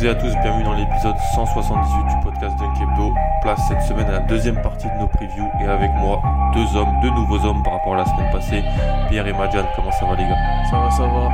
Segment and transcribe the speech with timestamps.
[0.00, 3.12] toutes et à tous, bienvenue dans l'épisode 178 du podcast Dunkebdo.
[3.42, 6.22] Place cette semaine à la deuxième partie de nos previews et avec moi
[6.54, 8.62] deux hommes, deux nouveaux hommes par rapport à la semaine passée.
[9.10, 10.38] Pierre et Madjan, comment ça va les gars?
[10.70, 11.28] Ça va, ça va.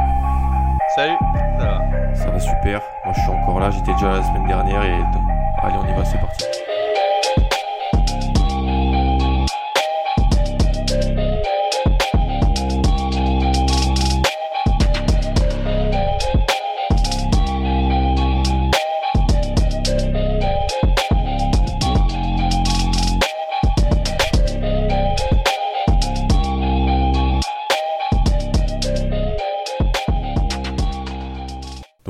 [0.96, 1.16] Salut,
[1.58, 1.80] ça va?
[2.14, 4.94] Ça va super, moi je suis encore là, j'étais déjà là la semaine dernière et
[5.62, 6.44] allez on y va, c'est parti.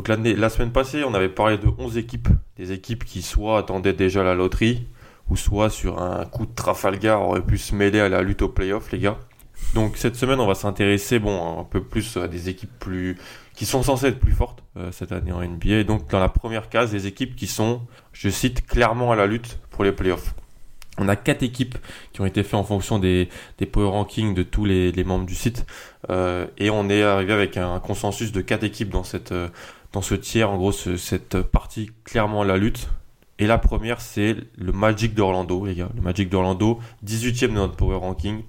[0.08, 4.22] La semaine passée, on avait parlé de 11 équipes, des équipes qui soit attendaient déjà
[4.22, 4.86] la loterie,
[5.28, 8.48] ou soit sur un coup de Trafalgar auraient pu se mêler à la lutte au
[8.48, 9.18] playoff, les gars.
[9.74, 13.16] Donc cette semaine, on va s'intéresser bon, un peu plus à des équipes plus
[13.54, 15.78] qui sont censées être plus fortes euh, cette année en NBA.
[15.78, 17.80] Et donc dans la première case, des équipes qui sont,
[18.12, 20.34] je cite, clairement à la lutte pour les playoffs.
[20.98, 21.76] On a quatre équipes
[22.12, 25.26] qui ont été faites en fonction des, des power rankings de tous les, les membres
[25.26, 25.66] du site.
[26.10, 29.48] Euh, et on est arrivé avec un consensus de quatre équipes dans cette, euh,
[29.92, 32.88] dans ce tiers, en gros, ce- cette partie clairement la lutte.
[33.38, 35.90] Et la première, c'est le Magic d'Orlando, les gars.
[35.94, 38.42] Le Magic d'Orlando, 18ème de notre power ranking.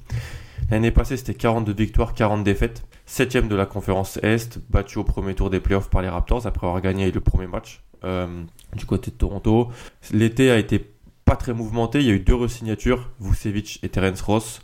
[0.71, 2.83] L'année passée, c'était 42 victoires, 40 défaites.
[3.05, 6.67] 7ème de la conférence Est, battu au premier tour des playoffs par les Raptors après
[6.67, 8.27] avoir gagné le premier match euh,
[8.75, 9.69] du côté de Toronto.
[10.11, 10.91] L'été a été
[11.25, 11.99] pas très mouvementé.
[11.99, 14.61] Il y a eu deux resignatures, Vucevic et Terence Ross.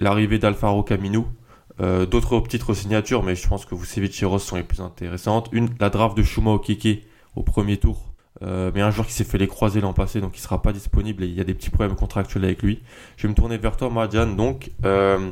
[0.00, 1.26] L'arrivée d'Alfaro Camino,
[1.80, 5.48] euh, D'autres petites resignatures, mais je pense que Vucevic et Ross sont les plus intéressantes.
[5.52, 8.12] Une, la draft de Shuma Okeke au premier tour.
[8.42, 10.72] Euh, mais un joueur qui s'est fait les croiser l'an passé, donc il sera pas
[10.72, 12.82] disponible et il y a des petits problèmes contractuels avec lui.
[13.16, 14.34] Je vais me tourner vers toi, Marjan.
[14.34, 15.30] Donc, euh,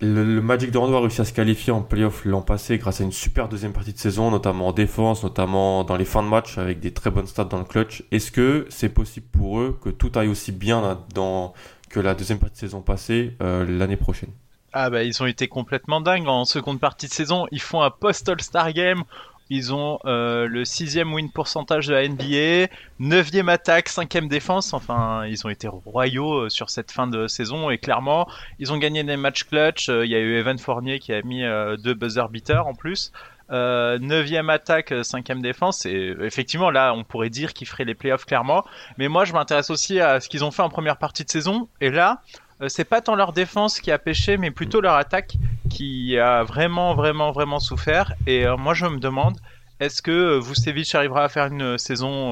[0.00, 3.12] le, Magic d'Orlando a réussi à se qualifier en playoff l'an passé grâce à une
[3.12, 6.80] super deuxième partie de saison, notamment en défense, notamment dans les fins de match avec
[6.80, 8.04] des très bonnes stats dans le clutch.
[8.12, 10.98] Est-ce que c'est possible pour eux que tout aille aussi bien
[11.88, 14.30] que la deuxième partie de saison passée l'année prochaine?
[14.72, 17.46] Ah bah ils ont été complètement dingues en seconde partie de saison.
[17.50, 19.02] Ils font un post-All-Star Game.
[19.52, 24.72] Ils ont euh, le sixième win pourcentage de la NBA, neuvième attaque, cinquième défense.
[24.72, 28.28] Enfin, ils ont été royaux euh, sur cette fin de saison et clairement,
[28.60, 29.88] ils ont gagné des matchs clutch.
[29.88, 31.42] Euh, Il y a eu Evan Fournier qui a mis
[31.82, 33.10] deux buzzer beaters en plus.
[33.50, 35.84] Neuvième attaque, cinquième défense.
[35.84, 38.64] Et effectivement, là, on pourrait dire qu'ils feraient les playoffs clairement.
[38.98, 41.66] Mais moi, je m'intéresse aussi à ce qu'ils ont fait en première partie de saison.
[41.80, 42.22] Et là,
[42.68, 45.36] c'est pas tant leur défense qui a pêché, mais plutôt leur attaque
[45.68, 48.14] qui a vraiment, vraiment, vraiment souffert.
[48.26, 49.38] Et euh, moi, je me demande,
[49.80, 52.30] est-ce que euh, Vucevic arrivera à faire une saison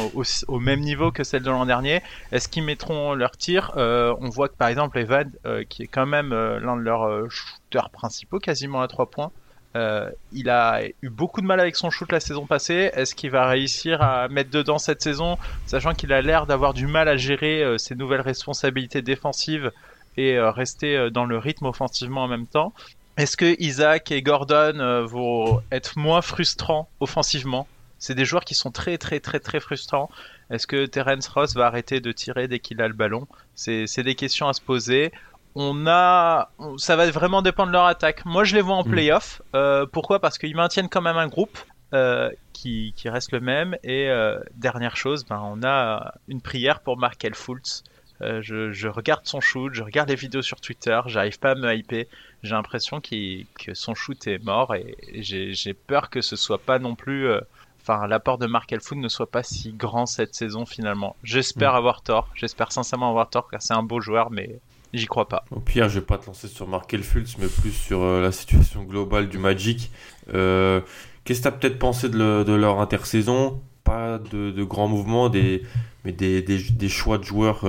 [0.49, 2.03] au, même niveau que celle de l'an dernier?
[2.31, 3.73] Est-ce qu'ils mettront leur tir?
[3.77, 5.03] Euh, On voit que par exemple
[5.47, 9.11] euh, qui est quand même euh, l'un de leurs euh, shooters principaux, quasiment à trois
[9.11, 9.31] points,
[9.77, 12.91] euh, il a eu beaucoup de mal avec son shoot la saison passée.
[12.95, 16.87] Est-ce qu'il va réussir à mettre dedans cette saison, sachant qu'il a l'air d'avoir du
[16.87, 19.71] mal à gérer euh, ses nouvelles responsabilités défensives
[20.19, 22.75] et euh, rester euh, dans le rythme offensivement en même temps.
[23.17, 27.67] Est-ce que Isaac et Gordon euh, vont être moins frustrants offensivement?
[27.99, 30.11] C'est des joueurs qui sont très très très très frustrants.
[30.51, 33.27] Est-ce que Terence Ross va arrêter de tirer dès qu'il a le ballon?
[33.55, 35.13] C'est des questions à se poser.
[35.55, 38.25] On a, ça va vraiment dépendre de leur attaque.
[38.25, 38.91] Moi, je les vois en Mm.
[38.91, 39.43] playoff.
[39.57, 40.21] Euh, pourquoi?
[40.21, 41.59] Parce qu'ils maintiennent quand même un groupe
[41.93, 43.77] euh, qui, qui reste le même.
[43.83, 47.83] Et euh, dernière chose, ben, on a une prière pour Markel Fultz.
[48.21, 51.55] Euh, je, je regarde son shoot, je regarde les vidéos sur Twitter, j'arrive pas à
[51.55, 52.05] me hyper.
[52.43, 56.95] J'ai l'impression que son shoot est mort et j'ai peur que ce soit pas non
[56.95, 57.27] plus.
[57.29, 57.41] euh,
[57.81, 61.17] Enfin, l'apport de Markel Fultz ne soit pas si grand cette saison finalement.
[61.25, 61.77] J'espère Mm.
[61.77, 64.59] avoir tort, j'espère sincèrement avoir tort car c'est un beau joueur, mais
[64.93, 65.45] j'y crois pas.
[65.51, 68.31] Au pire, je vais pas te lancer sur Markel Fultz, mais plus sur euh, la
[68.31, 69.91] situation globale du Magic.
[70.27, 73.61] Qu'est-ce que tu as peut-être pensé de, le- de leur intersaison?
[73.85, 75.63] Pas de, de grands mouvements, des,
[76.05, 77.61] mais des, des, des choix de joueurs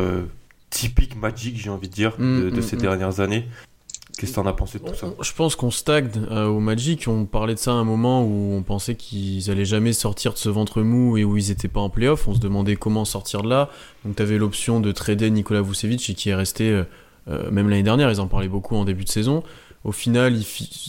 [0.70, 2.80] typiques Magic, j'ai envie de dire, Mm, de, de mm, ces mm.
[2.80, 3.46] dernières années.
[4.18, 7.08] Qu'est-ce que t'en as pensé de tout ça Je pense qu'on stagne euh, au Magic.
[7.08, 10.38] On parlait de ça à un moment où on pensait qu'ils allaient jamais sortir de
[10.38, 12.28] ce ventre mou et où ils étaient pas en playoff.
[12.28, 13.70] On se demandait comment sortir de là.
[14.04, 16.84] Donc tu avais l'option de trader Nikola Vucevic et qui est resté, euh,
[17.30, 19.42] euh, même l'année dernière, ils en parlaient beaucoup en début de saison.
[19.86, 20.38] Au final,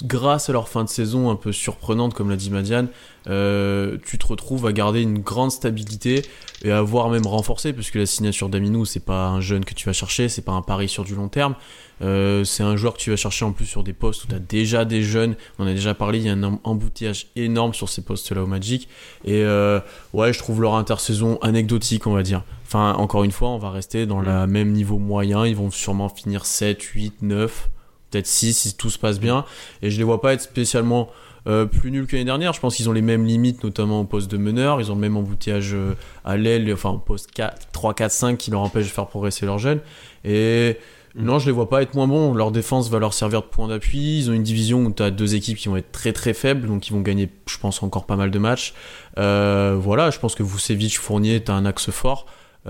[0.03, 2.89] grâce à leur fin de saison un peu surprenante, comme l'a dit Madiane,
[3.29, 6.23] euh, tu te retrouves à garder une grande stabilité
[6.63, 9.87] et à voir même renforcer, puisque la signature d'Aminou, c'est pas un jeune que tu
[9.87, 11.55] vas chercher, c'est pas un pari sur du long terme.
[12.03, 14.35] Euh, c'est un joueur que tu vas chercher en plus sur des postes où tu
[14.35, 15.37] as déjà des jeunes.
[15.61, 18.89] On a déjà parlé, il y a un embouteillage énorme sur ces postes-là au Magic.
[19.25, 19.79] Et euh,
[20.15, 22.43] ouais, je trouve leur intersaison anecdotique, on va dire.
[22.67, 25.47] Enfin, encore une fois, on va rester dans le même niveau moyen.
[25.47, 27.71] Ils vont sûrement finir 7, 8, 9
[28.11, 29.45] peut-être 6 si tout se passe bien.
[29.83, 31.11] Et je les vois pas être spécialement
[31.47, 32.53] euh, plus nuls que l'année dernière.
[32.53, 34.81] Je pense qu'ils ont les mêmes limites, notamment au poste de meneur.
[34.81, 38.39] Ils ont le même embouteillage euh, à l'aile, enfin au poste 4, 3, 4, 5
[38.39, 39.81] qui leur empêche de faire progresser leurs jeunes.
[40.25, 40.77] Et
[41.15, 41.25] mm.
[41.25, 42.35] non, je les vois pas être moins bons.
[42.35, 44.19] Leur défense va leur servir de point d'appui.
[44.19, 46.67] Ils ont une division où tu as deux équipes qui vont être très très faibles,
[46.67, 48.75] donc ils vont gagner, je pense, encore pas mal de matchs.
[49.19, 52.27] Euh, voilà, je pense que Vucevic, Fournier, tu as un axe fort.
[52.67, 52.69] et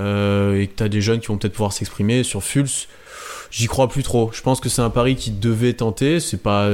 [0.69, 2.23] que tu as des jeunes qui vont peut-être pouvoir s'exprimer.
[2.23, 2.87] Sur Fulz,
[3.50, 4.31] J'y crois plus trop.
[4.32, 6.20] Je pense que c'est un pari qui devait tenter.
[6.20, 6.69] C'est pas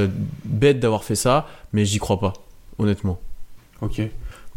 [0.45, 2.33] bête d'avoir fait ça, mais j'y crois pas,
[2.77, 3.19] honnêtement.
[3.81, 4.01] Ok.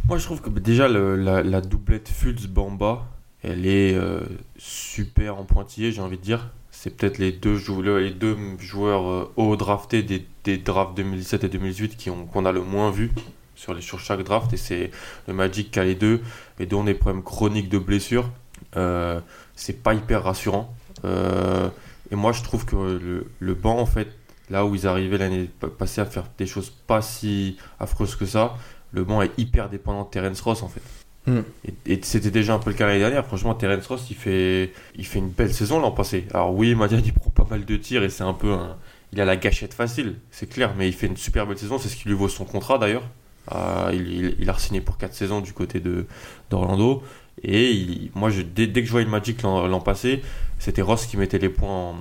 [0.08, 3.06] Moi, je trouve que déjà la, doublette Fultz-Bamba,
[3.42, 4.20] elle est euh,
[4.58, 6.48] super en pointillé, j'ai envie de dire.
[6.70, 11.48] C'est peut-être les deux, joueurs, les deux joueurs euh, haut draftés des, drafts 2017 et
[11.48, 13.12] 2018 qu'on a le moins vu
[13.54, 14.52] sur, sur chaque draft.
[14.52, 14.90] Et c'est
[15.28, 16.20] le Magic qui a les deux,
[16.58, 18.30] et dont des problèmes chroniques de blessures.
[18.76, 19.20] Euh,
[19.54, 20.74] c'est pas hyper rassurant.
[21.04, 21.68] Euh,
[22.10, 24.08] et moi, je trouve que le, le banc, en fait,
[24.50, 25.48] là où ils arrivaient l'année
[25.78, 28.56] passée à faire des choses pas si affreuses que ça,
[28.92, 30.82] le banc est hyper dépendant de Terence Ross, en fait.
[31.26, 31.42] Hmm.
[31.86, 33.24] Et, c'était déjà un peu le cas l'année dernière.
[33.26, 36.26] Franchement, Terence Ross, il fait, il fait une belle saison l'an passé.
[36.32, 38.76] Alors oui, Madiane, il prend pas mal de tirs et c'est un peu un...
[39.12, 41.78] Il a la gâchette facile, c'est clair, mais il fait une super belle saison.
[41.78, 43.02] C'est ce qui lui vaut son contrat d'ailleurs.
[43.52, 46.06] Euh, il, il, a signé pour 4 saisons du côté de
[46.48, 47.02] d'Orlando.
[47.42, 50.22] Et moi, dès, que je voyais Magic l'an passé,
[50.58, 51.94] c'était Ross qui mettait les points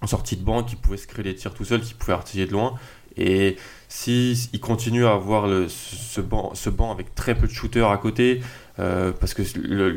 [0.00, 2.46] en, sortie de banc, qui pouvait se créer les tirs tout seul, qui pouvait artiller
[2.46, 2.74] de loin.
[3.16, 3.56] Et
[3.88, 8.40] si il continue à avoir ce, banc, avec très peu de shooters à côté,
[8.78, 9.42] euh, parce que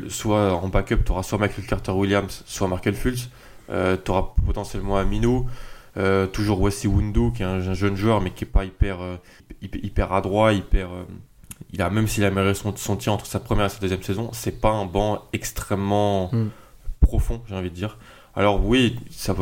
[0.10, 3.30] soit en backup, tu auras soit Michael Carter Williams, soit Markel Fultz,
[3.70, 5.48] euh, tu auras potentiellement Aminou,
[5.98, 9.00] euh, toujours Wesley Wundu, qui est un, jeune joueur, mais qui n'est pas hyper,
[9.62, 10.90] hyper, adroit, hyper
[11.74, 14.04] il a même s'il a amélioré son, son, tir entre sa première et sa deuxième
[14.04, 16.50] saison, c'est pas un banc extrêmement hmm.
[17.02, 17.98] profond, j'ai envie de dire.
[18.36, 19.36] Alors oui, ça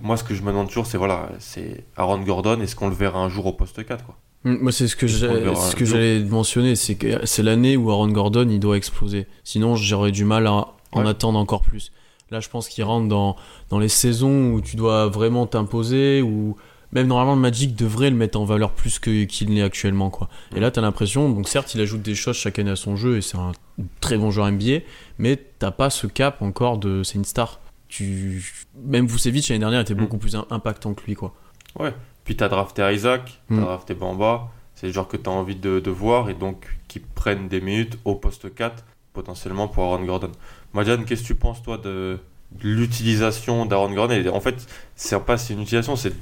[0.00, 2.94] moi ce que je me demande toujours, c'est voilà, c'est Aaron Gordon, est-ce qu'on le
[2.94, 4.16] verra un jour au poste 4 quoi?
[4.44, 8.08] Hmm, moi, c'est ce que ce que j'allais mentionner, c'est que c'est l'année où Aaron
[8.08, 9.28] Gordon il doit exploser.
[9.44, 11.92] Sinon, j'aurais du mal à en attendre encore plus.
[12.30, 13.36] Là, je pense qu'il rentre dans,
[13.68, 16.56] dans les saisons où tu dois vraiment t'imposer, où
[16.92, 20.28] même normalement le Magic devrait le mettre en valeur plus que qu'il n'est actuellement quoi.
[20.54, 22.96] Et là tu as l'impression donc certes il ajoute des choses chaque année à son
[22.96, 23.52] jeu et c'est un
[24.00, 24.80] très bon joueur NBA
[25.18, 27.60] mais t'as pas ce cap encore de c'est une star.
[27.88, 29.98] Tu même Vucevic l'année dernière était mm.
[29.98, 31.34] beaucoup plus impactant que lui quoi.
[31.78, 31.94] Ouais.
[32.24, 33.60] Puis t'as drafté Isaac, t'as mm.
[33.60, 37.00] drafté Bamba, c'est le genre que tu as envie de, de, voir et donc qui
[37.00, 40.32] prennent des minutes au poste 4 potentiellement pour Aaron Gordon.
[40.72, 42.18] Madiane, qu'est-ce que tu penses toi de,
[42.62, 44.22] l'utilisation d'Aaron Gordon?
[44.32, 44.66] En fait,
[44.96, 46.14] c'est pas c'est une utilisation, c'est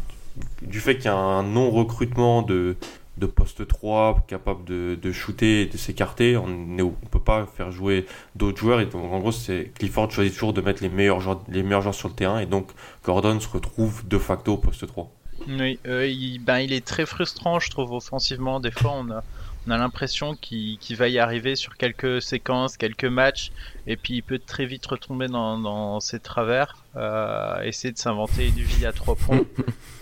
[0.63, 2.77] du fait qu'il y a un non-recrutement de,
[3.21, 8.07] de poste 3 capable de, shooter et de s'écarter, on ne peut pas faire jouer
[8.35, 8.81] d'autres joueurs.
[8.81, 11.83] Et donc, en gros, c'est Clifford choisit toujours de mettre les meilleurs, joueurs, les meilleurs
[11.83, 12.41] joueurs sur le terrain.
[12.41, 12.71] Et donc,
[13.05, 15.11] Gordon se retrouve de facto au poste 3.
[15.49, 18.61] Oui, euh, il, ben, il est très frustrant, je trouve, offensivement.
[18.61, 19.23] Des fois, on a,
[19.67, 23.53] on a l'impression qu'il va y arriver sur quelques séquences, quelques matchs,
[23.87, 28.55] et puis il peut très vite retomber dans ses travers, euh, essayer de s'inventer une
[28.55, 29.45] vie à trois points.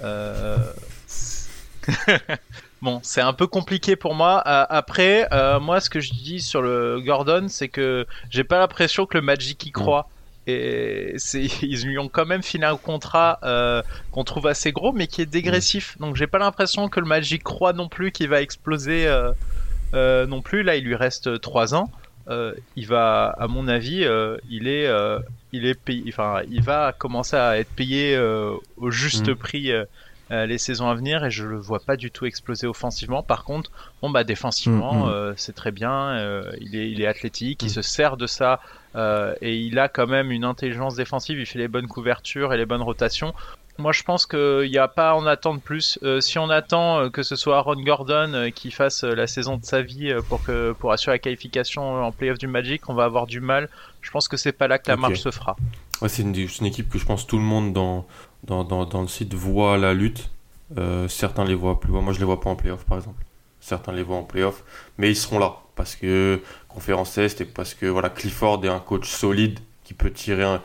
[0.04, 0.58] Euh...
[2.82, 4.44] bon, c'est un peu compliqué pour moi.
[4.46, 5.26] Euh, après,
[5.60, 9.22] moi, ce que je dis sur le Gordon, c'est que j'ai pas l'impression que le
[9.22, 10.08] Magic y croit.
[10.48, 11.14] Et
[11.62, 15.20] ils lui ont quand même filé un contrat euh, qu'on trouve assez gros, mais qui
[15.20, 15.96] est dégressif.
[16.00, 19.30] Donc j'ai pas l'impression que le Magic croit non plus qu'il va exploser euh,
[19.94, 20.62] euh, non plus.
[20.62, 21.90] Là, il lui reste 3 ans.
[22.76, 24.06] il va, à mon avis,
[24.48, 24.90] il est,
[25.52, 29.34] il est payé, enfin, il va commencer à être payé au juste mm.
[29.34, 29.72] prix.
[30.30, 33.22] les saisons à venir et je le vois pas du tout exploser offensivement.
[33.22, 33.70] Par contre,
[34.02, 35.34] bon bah défensivement, mm, mm.
[35.36, 36.16] c'est très bien.
[36.60, 38.60] il est, il est athlétique, il se sert de ça
[38.96, 42.56] euh, et il a quand même une intelligence défensive, il fait les bonnes couvertures et
[42.56, 43.34] les bonnes rotations.
[43.78, 45.98] Moi, je pense qu'il n'y a pas à en attendre plus.
[46.02, 49.64] Euh, si on attend euh, que ce soit Aaron Gordon qui fasse la saison de
[49.64, 53.26] sa vie pour, que, pour assurer la qualification en playoff du Magic, on va avoir
[53.26, 53.68] du mal.
[54.00, 55.56] Je pense que c'est pas là que la marche se fera.
[56.00, 58.06] Ouais, c'est une, une, équipe que je pense tout le monde dans,
[58.44, 60.30] dans, dans, dans le site voit la lutte.
[60.76, 61.90] Euh, certains les voient plus.
[61.92, 63.24] Moi, je les vois pas en playoff, par exemple.
[63.60, 64.62] Certains les voient en playoff,
[64.98, 68.78] mais ils seront là parce que conférence Est et parce que voilà, Clifford est un
[68.78, 70.44] coach solide qui peut tirer.
[70.44, 70.62] Un,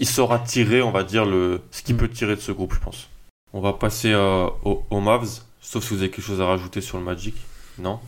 [0.00, 2.80] il, saura tirer, on va dire, le, ce qu'il peut tirer de ce groupe, je
[2.80, 3.08] pense.
[3.52, 6.98] On va passer euh, aux, Mavs, sauf si vous avez quelque chose à rajouter sur
[6.98, 7.34] le Magic.
[7.78, 8.00] Non?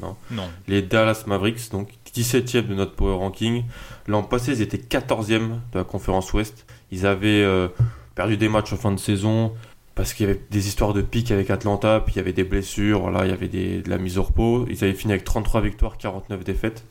[0.00, 0.16] Non.
[0.30, 0.48] non.
[0.68, 3.64] Les Dallas Mavericks, donc 17e de notre power ranking.
[4.06, 6.66] L'an passé, ils étaient 14e de la conférence Ouest.
[6.90, 7.68] Ils avaient euh,
[8.14, 9.52] perdu des matchs en fin de saison
[9.94, 12.44] parce qu'il y avait des histoires de pic avec Atlanta, puis il y avait des
[12.44, 14.66] blessures, voilà, il y avait des, de la mise au repos.
[14.70, 16.84] Ils avaient fini avec 33 victoires, 49 défaites.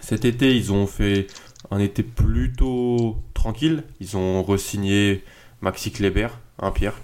[0.00, 1.26] Cet été, ils ont fait
[1.70, 3.84] un été plutôt tranquille.
[4.00, 5.24] Ils ont re-signé
[5.60, 6.28] Maxi Kleber,
[6.58, 6.94] un Pierre.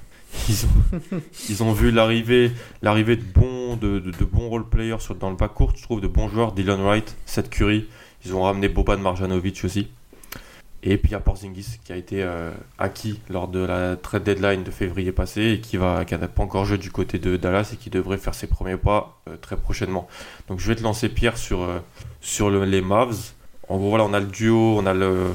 [0.48, 2.52] Ils ont, ils ont vu l'arrivée,
[2.82, 6.28] l'arrivée de bons, de, de, bons role-players dans le bas court, je trouve, de bons
[6.28, 7.86] joueurs, Dylan Wright, Seth Curry.
[8.24, 9.88] Ils ont ramené Boban Marjanovic aussi.
[10.82, 14.24] Et puis il y a Porzingis qui a été euh, acquis lors de la trade
[14.24, 17.70] deadline de février passé et qui va n'a pas encore joué du côté de Dallas
[17.74, 20.08] et qui devrait faire ses premiers pas euh, très prochainement.
[20.48, 21.80] Donc je vais te lancer Pierre sur, euh,
[22.22, 23.34] sur les Mavs.
[23.70, 25.28] En gros voilà on a le duo, on a le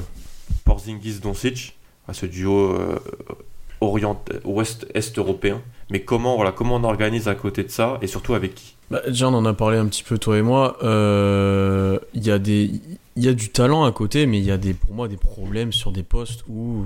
[0.64, 1.76] Porzingis Doncic,
[2.12, 2.76] ce duo
[3.80, 5.62] orient ouest-est européen.
[5.90, 8.76] Mais comment voilà comment on organise à côté de ça et surtout avec qui?
[8.90, 10.76] Bah, déjà on en a parlé un petit peu toi et moi.
[10.82, 12.38] Il y a
[13.16, 15.72] y a du talent à côté, mais il y a des, pour moi des problèmes
[15.72, 16.84] sur des postes où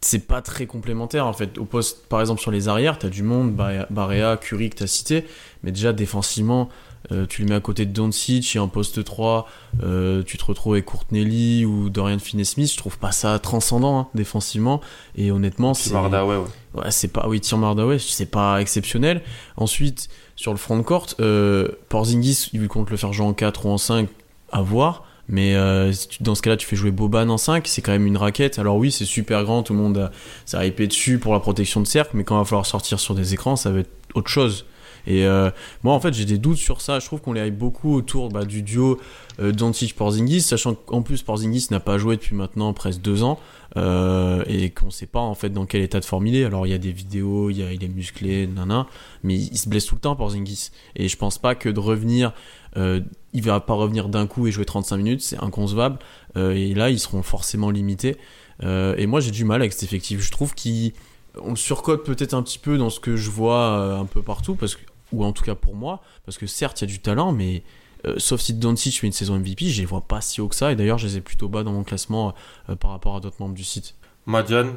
[0.00, 1.58] c'est pas très complémentaire en fait.
[1.58, 4.82] Au poste, par exemple sur les arrières, tu as du monde, Barea, Curie que tu
[4.82, 5.24] as cité,
[5.62, 6.68] mais déjà défensivement,
[7.12, 9.48] euh, tu le mets à côté de Doncic et en poste 3,
[9.82, 14.08] euh, tu te retrouves avec Courtney ou Dorian Finney-Smith, je trouve pas ça transcendant hein,
[14.14, 14.80] défensivement
[15.16, 16.36] et honnêtement c'est ouais.
[16.74, 19.22] ouais c'est pas oui Tim c'est pas exceptionnel.
[19.56, 23.66] Ensuite, sur le front de court, euh, Porzingis, il compte le faire jouer en 4
[23.66, 24.08] ou en 5
[24.52, 25.04] à voir.
[25.28, 28.16] Mais euh, dans ce cas-là, tu fais jouer Boban en 5, c'est quand même une
[28.16, 28.58] raquette.
[28.58, 30.10] Alors oui, c'est super grand, tout le monde
[30.54, 33.14] a, hypé dessus pour la protection de cercle, mais quand il va falloir sortir sur
[33.14, 34.64] des écrans, ça va être autre chose.
[35.06, 35.50] Et euh,
[35.82, 36.98] moi, en fait, j'ai des doutes sur ça.
[36.98, 38.98] Je trouve qu'on les hype beaucoup autour bah, du duo
[39.40, 43.38] euh, Doncic-Porzingis, sachant qu'en plus, Porzingis n'a pas joué depuis maintenant presque deux ans.
[43.76, 46.44] Euh, et qu'on sait pas en fait dans quel état de forme il est.
[46.44, 48.86] Alors il y a des vidéos, il, est musclé, nana,
[49.22, 50.70] mais il se blesse tout le temps Porzingis.
[50.96, 52.32] Et je pense pas que de revenir
[52.76, 53.00] euh,
[53.32, 55.98] il va pas revenir d'un coup et jouer 35 minutes, c'est inconcevable.
[56.36, 58.16] Euh, et là, ils seront forcément limités.
[58.62, 60.20] Et moi, j'ai du mal avec cet effectif.
[60.20, 60.90] Je trouve qu'on
[61.46, 64.74] le surcote peut-être un petit peu dans ce que je vois un peu partout, parce
[64.74, 67.32] que, ou en tout cas pour moi, parce que certes, il y a du talent,
[67.32, 67.62] mais
[68.16, 70.72] sauf si Doncic fait une saison MVP, je les vois pas si haut que ça.
[70.72, 72.34] Et d'ailleurs, je les ai plutôt bas dans mon classement
[72.80, 73.94] par rapport à d'autres membres du site.
[74.26, 74.74] Madiane,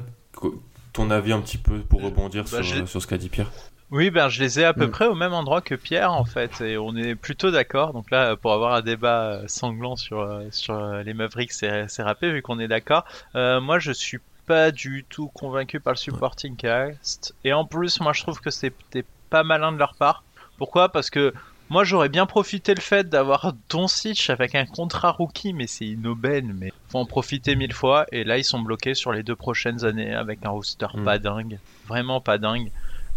[0.93, 3.51] ton avis un petit peu pour rebondir bah, sur, sur, ce qu'a dit Pierre?
[3.91, 4.91] Oui, ben je les ai à peu mm.
[4.91, 7.91] près au même endroit que Pierre en fait, et on est plutôt d'accord.
[7.91, 12.31] Donc là, pour avoir un débat sanglant sur euh, sur euh, les Mavericks, c'est râpé
[12.31, 13.03] vu qu'on est d'accord.
[13.35, 14.19] Euh, moi, je suis
[14.51, 18.49] pas du tout convaincu par le supporting cast, et en plus, moi, je trouve que
[18.49, 20.25] c'était pas malin de leur part.
[20.57, 20.89] Pourquoi?
[20.89, 21.33] Parce que
[21.69, 26.05] moi, j'aurais bien profité le fait d'avoir Doncic avec un contrat rookie, mais c'est une
[26.05, 28.05] aubaine, mais faut en profiter mille fois.
[28.11, 31.05] Et là, ils sont bloqués sur les deux prochaines années avec un roster mm.
[31.05, 32.71] pas dingue, vraiment pas dingue.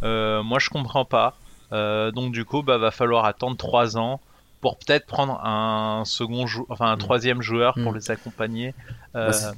[0.05, 1.37] Euh, moi, je comprends pas.
[1.73, 4.21] Euh, donc du coup, bah, va falloir attendre 3 ans
[4.61, 6.99] pour peut-être prendre un second enfin un mm.
[6.99, 7.97] troisième joueur pour mm.
[7.97, 8.75] les accompagner.
[9.17, 9.53] Euh, bah,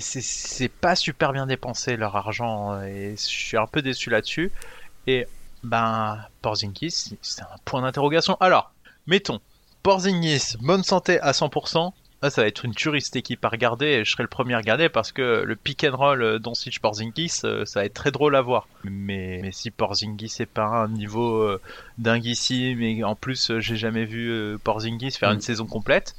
[0.00, 4.50] c'est pas super bien dépensé leur argent et je suis un peu déçu là-dessus.
[5.06, 5.26] Et
[5.62, 8.36] ben Porzingis, c'est un point d'interrogation.
[8.40, 8.72] Alors,
[9.06, 9.40] mettons
[9.82, 13.86] Porzingis, bonne santé à 100%, ah, ça va être une tuerie cette équipe à regarder
[13.86, 16.80] et je serai le premier à regarder parce que le pick and roll euh, Doncic
[16.80, 18.66] Porzingis, euh, ça va être très drôle à voir.
[18.82, 21.60] Mais, mais si Porzingis est pas un niveau euh,
[21.96, 25.42] dinguissime et en plus j'ai jamais vu Porzingis faire une mm.
[25.42, 26.16] saison complète,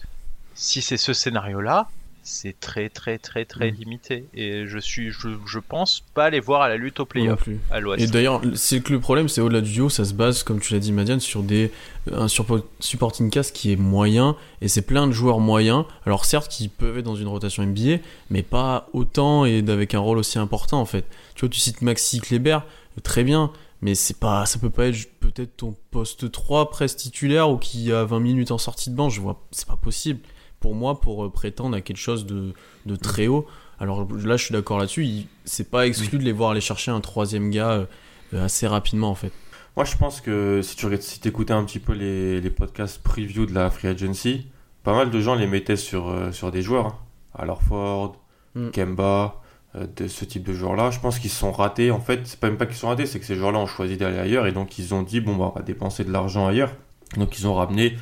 [0.53, 1.89] si c'est ce scénario-là,
[2.29, 3.75] c'est très très très très mm.
[3.75, 7.49] limité et je suis je, je, pense pas aller voir à la lutte au playoff
[7.71, 8.03] à l'ouest.
[8.03, 10.73] Et d'ailleurs, c'est que le problème c'est au-delà du duo, ça se base comme tu
[10.73, 11.71] l'as dit Madiane sur des
[12.11, 15.85] un supporting cast qui est moyen et c'est plein de joueurs moyens.
[16.05, 17.97] Alors certes qui peuvent être dans une rotation NBA,
[18.29, 21.05] mais pas autant et avec un rôle aussi important en fait.
[21.35, 22.59] Tu vois, tu cites Maxi Kleber,
[23.03, 27.49] très bien, mais c'est pas ça peut pas être peut-être ton poste 3 presque titulaire
[27.49, 30.19] ou qui a 20 minutes en sortie de banc, je vois c'est pas possible
[30.59, 32.53] pour moi pour euh, prétendre à quelque chose de,
[32.85, 33.45] de très haut.
[33.79, 35.25] Alors là, je suis d'accord là-dessus.
[35.45, 37.85] C'est pas exclu de les voir aller chercher un troisième gars euh,
[38.33, 39.31] euh, assez rapidement en fait.
[39.75, 43.45] Moi, je pense que si tu si écoutais un petit peu les, les, podcasts preview
[43.45, 44.47] de la free agency,
[44.83, 46.87] pas mal de gens les mettaient sur, sur des joueurs.
[46.87, 46.95] Hein.
[47.33, 48.17] Alors Ford,
[48.55, 48.71] mm.
[48.71, 49.41] Kemba,
[49.75, 50.91] de ce type de joueurs-là.
[50.91, 51.91] Je pense qu'ils sont ratés.
[51.91, 53.95] En fait, c'est pas même pas qu'ils sont ratés, c'est que ces joueurs-là ont choisi
[53.95, 56.73] d'aller ailleurs et donc ils ont dit bon, bah, on va dépenser de l'argent ailleurs.
[57.15, 57.95] Donc ils ont ramené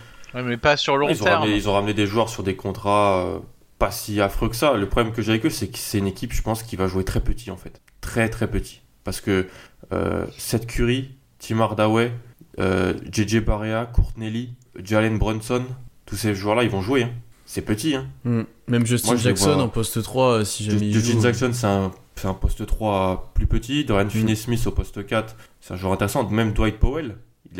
[0.43, 1.29] mais pas sur long ils terme.
[1.29, 3.39] Ont ramené, ils ont ramené des joueurs sur des contrats euh,
[3.79, 4.73] pas si affreux que ça.
[4.73, 6.87] Le problème que j'ai avec eux, c'est que c'est une équipe, je pense, qui va
[6.87, 7.81] jouer très petit en fait.
[8.01, 8.81] Très très petit.
[9.03, 9.47] Parce que
[9.93, 12.11] euh, Seth Curry, Tim Hardaway,
[12.59, 14.53] euh, JJ Barea, Courtney
[14.83, 15.63] Jalen Brunson,
[16.05, 17.03] tous ces joueurs-là, ils vont jouer.
[17.03, 17.11] Hein.
[17.45, 17.95] C'est petit.
[17.95, 18.07] Hein.
[18.25, 18.43] Hmm.
[18.67, 21.91] Même Justin Jackson en poste 3, euh, si jamais Justin Jackson, c'est un,
[22.25, 23.85] un, poste 3 plus petit.
[23.85, 24.09] Dorian mm.
[24.09, 26.29] Finney-Smith au poste 4, c'est un joueur intéressant.
[26.29, 27.15] Même Dwight Powell,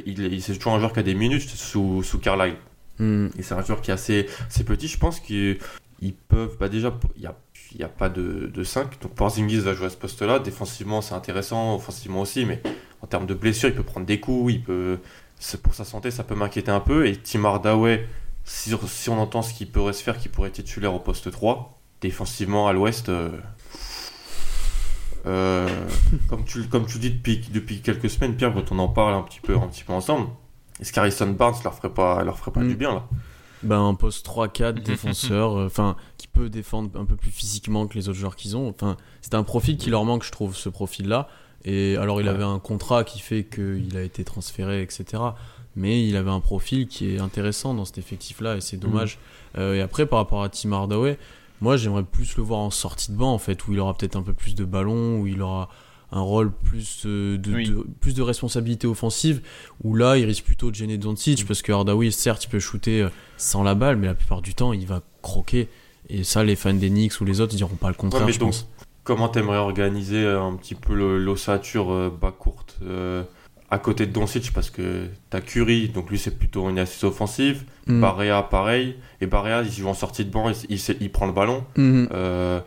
[0.06, 2.58] il, il, c'est toujours un joueur qui a des minutes sous, sous Carlisle.
[3.00, 3.28] Hmm.
[3.38, 4.88] Et c'est un joueur qui est assez, assez petit.
[4.88, 5.58] Je pense qu'ils
[6.28, 6.58] peuvent.
[6.60, 7.36] Bah déjà, il n'y a,
[7.78, 9.00] y a pas de, de 5.
[9.02, 10.40] Donc Porzingis va jouer à ce poste-là.
[10.40, 11.76] Défensivement, c'est intéressant.
[11.76, 12.46] Offensivement aussi.
[12.46, 12.62] Mais
[13.02, 14.54] en termes de blessure, il peut prendre des coups.
[14.54, 15.00] Il peut,
[15.64, 17.08] pour sa santé, ça peut m'inquiéter un peu.
[17.08, 18.08] Et Tim Hardaway
[18.48, 21.30] si, si on entend ce qu'il pourrait se faire, qui pourrait être titulaire au poste
[21.30, 23.30] 3, défensivement à l'ouest, euh,
[25.28, 25.68] euh,
[26.30, 29.24] comme, tu, comme tu dis depuis, depuis quelques semaines, Pierre, quand on en parle un
[29.24, 30.28] petit peu, un petit peu ensemble,
[30.80, 32.78] est-ce qu'Harrison Barnes leur ferait pas, leur ferait pas du mm.
[32.78, 33.08] bien là?
[33.64, 38.08] Ben, un poste 3-4 défenseur, euh, qui peut défendre un peu plus physiquement que les
[38.08, 38.70] autres joueurs qu'ils ont.
[38.70, 41.28] Enfin, c'est un profil qui leur manque, je trouve, ce profil-là.
[41.66, 45.32] Et alors, il avait un contrat qui fait qu'il a été transféré, etc
[45.78, 49.16] mais il avait un profil qui est intéressant dans cet effectif-là et c'est dommage.
[49.56, 49.60] Mm.
[49.60, 51.20] Euh, et après, par rapport à Tim Hardaway,
[51.62, 54.16] moi j'aimerais plus le voir en sortie de banc en fait, où il aura peut-être
[54.16, 55.70] un peu plus de ballon, où il aura
[56.12, 59.42] un rôle plus euh, de, plus de responsabilité offensive,
[59.84, 63.04] où là il risque plutôt de gêner Doncic, parce que Hardaway, certes, il peut shooter
[63.04, 65.68] euh, sans la balle, mais la plupart du temps il va croquer.
[66.10, 68.40] Et ça, les fans des Knicks ou les autres ils diront pas le contraire, je
[68.40, 68.68] pense.
[69.04, 72.78] Comment t'aimerais organiser un petit peu l'ossature bas courte
[73.70, 77.64] à côté de Doncic parce que t'as Curry, donc lui c'est plutôt une assise offensive.
[77.88, 78.02] Mm.
[78.02, 78.96] Barea pareil.
[79.20, 81.66] Et Barea il joue en sortie de banc, il, il, prend le ballon.
[81.78, 82.08] Mm-hmm.
[82.14, 82.60] Euh,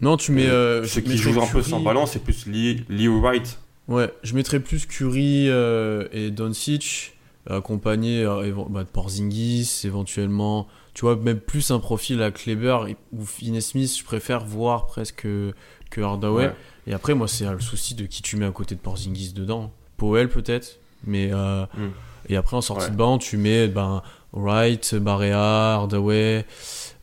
[0.00, 0.46] non, tu mets.
[0.46, 3.58] Euh, ceux qui jouent un peu sans ballon, c'est plus Lee, Lee, Wright.
[3.86, 7.14] Ouais, je mettrais plus Curry euh, et Doncic
[7.48, 8.24] accompagnés
[8.68, 10.66] bah, de Porzingis éventuellement.
[10.92, 12.78] Tu vois, même plus un profil à Kleber
[13.12, 16.50] ou Finney Smith, je préfère voir presque que Hardaway.
[16.86, 19.72] Et après, moi, c'est le souci de qui tu mets à côté de Porzingis dedans.
[19.98, 21.90] Powell peut-être, mais euh, hmm.
[22.30, 24.02] et après en sortie de banc tu mets ben
[24.32, 26.46] Wright, Barea, Hardaway.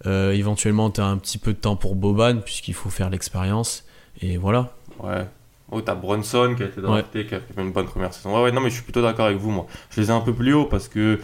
[0.07, 3.85] Euh, éventuellement tu as un petit peu de temps pour Boban puisqu'il faut faire l'expérience
[4.21, 4.71] et voilà.
[4.99, 5.25] Ouais.
[5.71, 8.35] Oh, t'as Bronson qui a été drafté, qui a fait une bonne première saison.
[8.35, 9.65] Ouais, ouais, non, mais je suis plutôt d'accord avec vous, moi.
[9.89, 11.19] Je les ai un peu plus haut parce que.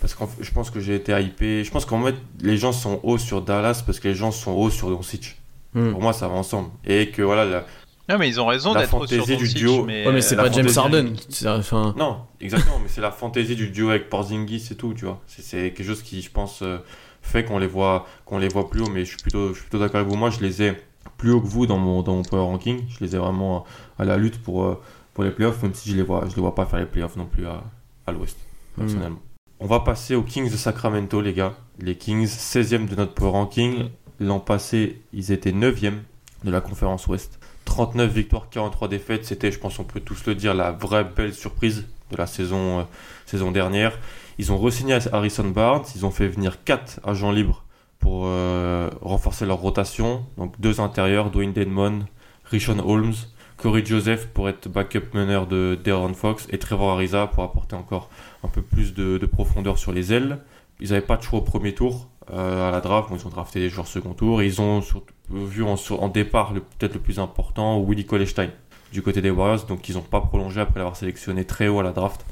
[0.00, 1.62] Parce que je pense que j'ai été hypé.
[1.62, 4.52] Je pense qu'en fait, les gens sont hauts sur Dallas parce que les gens sont
[4.52, 5.36] hauts sur Doncic.
[5.74, 5.92] Hmm.
[5.92, 6.70] Pour moi, ça va ensemble.
[6.84, 7.64] Et que voilà, la,
[8.08, 9.84] non, mais ils ont raison d'être sur du duo.
[9.84, 10.06] Mais...
[10.06, 11.14] Ouais, mais c'est pas James Harden.
[11.46, 11.94] Enfin...
[11.96, 15.20] Non, exactement, mais c'est la fantaisie du duo avec Porzingis et tout, tu vois.
[15.26, 16.78] C'est quelque chose qui, je pense, euh,
[17.22, 18.90] fait qu'on les voit, qu'on les voit plus haut.
[18.90, 20.18] Mais je suis plutôt, je suis plutôt d'accord avec vous.
[20.18, 20.72] Moi, je les ai
[21.16, 22.82] plus haut que vous dans mon, dans mon power ranking.
[22.88, 23.64] Je les ai vraiment
[23.98, 24.80] à la lutte pour, euh,
[25.14, 27.16] pour les playoffs, même si je les vois, je les vois pas faire les playoffs
[27.16, 27.62] non plus à,
[28.06, 28.36] à l'Ouest,
[28.76, 28.80] hmm.
[28.80, 29.20] personnellement.
[29.60, 31.54] On va passer aux Kings de Sacramento, les gars.
[31.78, 33.90] Les Kings, 16e de notre power ranking.
[34.18, 35.98] L'an passé, ils étaient 9e
[36.42, 37.38] de la conférence Ouest.
[37.72, 39.24] 39 victoires, 43 défaites.
[39.24, 42.80] C'était, je pense, on peut tous le dire, la vraie belle surprise de la saison,
[42.80, 42.82] euh,
[43.24, 43.98] saison dernière.
[44.36, 45.84] Ils ont re-signé Harrison Barnes.
[45.96, 47.64] Ils ont fait venir 4 agents libres
[47.98, 50.26] pour euh, renforcer leur rotation.
[50.36, 52.00] Donc deux intérieurs, Dwayne Denmon,
[52.44, 53.14] Rishon Holmes,
[53.56, 58.10] Corey Joseph pour être backup meneur de Darren Fox et Trevor Ariza pour apporter encore
[58.44, 60.40] un peu plus de, profondeur sur les ailes.
[60.78, 63.60] Ils n'avaient pas de choix au premier tour euh, à la draft, ils ont drafté
[63.60, 64.42] des joueurs second tour.
[64.42, 68.50] Et ils ont surtout vu en, en départ peut-être le plus important, Willy Kolestein
[68.92, 71.82] du côté des Warriors, donc ils n'ont pas prolongé après l'avoir sélectionné très haut à
[71.82, 72.24] la draft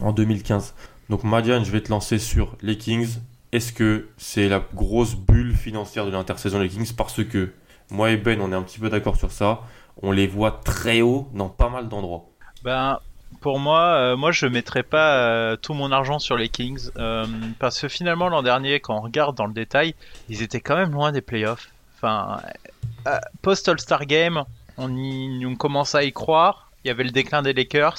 [0.00, 0.74] en 2015.
[1.10, 3.18] Donc Madiane, je vais te lancer sur les Kings.
[3.50, 6.92] Est-ce que c'est la grosse bulle financière de l'intersaison des Kings?
[6.94, 7.52] Parce que
[7.90, 9.62] moi et Ben, on est un petit peu d'accord sur ça.
[10.02, 12.26] On les voit très haut dans pas mal d'endroits.
[12.62, 12.98] Ben,
[13.40, 17.26] pour moi, euh, moi je mettrais pas euh, tout mon argent sur les Kings euh,
[17.58, 19.94] parce que finalement l'an dernier, quand on regarde dans le détail,
[20.28, 21.68] ils étaient quand même loin des playoffs.
[21.98, 22.40] Enfin,
[23.08, 24.44] euh, post All-Star Game,
[24.76, 26.70] on, y, on commençait à y croire.
[26.84, 27.98] Il y avait le déclin des Lakers,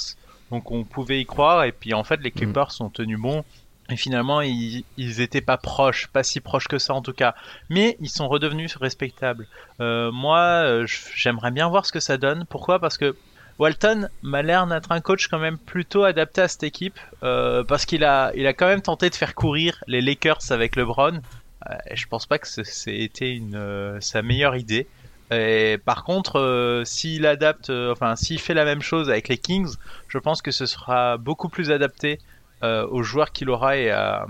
[0.51, 1.65] donc on pouvait y croire.
[1.65, 2.71] Et puis en fait, les Clippers mm.
[2.71, 3.43] sont tenus bons.
[3.91, 7.35] Et finalement, ils, ils étaient pas proches, pas si proches que ça en tout cas.
[7.69, 9.47] Mais ils sont redevenus respectables.
[9.81, 10.85] Euh, moi, euh,
[11.15, 12.45] j'aimerais bien voir ce que ça donne.
[12.47, 12.79] Pourquoi?
[12.79, 13.17] Parce que
[13.57, 16.97] Walton m'a l'air d'être un coach quand même plutôt adapté à cette équipe.
[17.19, 21.19] parce qu'il a, il a quand même tenté de faire courir les Lakers avec LeBron.
[21.67, 24.87] Euh, je pense pas que c'était une euh, sa meilleure idée.
[25.31, 29.75] Et par contre, euh, s'il adapte, enfin s'il fait la même chose avec les Kings,
[30.07, 32.19] je pense que ce sera beaucoup plus adapté
[32.61, 34.27] aux joueurs qu'il aura et à,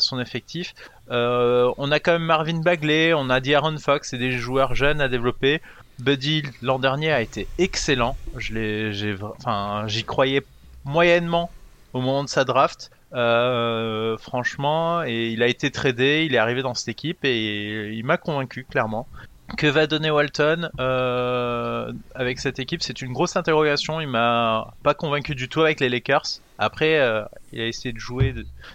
[0.00, 0.74] son effectif.
[1.08, 5.06] on a quand même Marvin Bagley, on a D'Aaron Fox, c'est des joueurs jeunes à
[5.06, 5.60] développer.
[6.00, 8.16] Buddy l'an dernier a été excellent.
[8.36, 10.42] J'y croyais
[10.84, 11.50] moyennement
[11.92, 12.90] au moment de sa draft.
[13.12, 18.04] Euh, franchement, et il a été tradé, il est arrivé dans cette équipe et il
[18.04, 19.06] m'a convaincu clairement.
[19.56, 22.82] Que va donner Walton euh, avec cette équipe?
[22.82, 24.00] C'est une grosse interrogation.
[24.00, 26.40] Il m'a pas convaincu du tout avec les Lakers.
[26.58, 28.34] Après, euh, il a essayé de jouer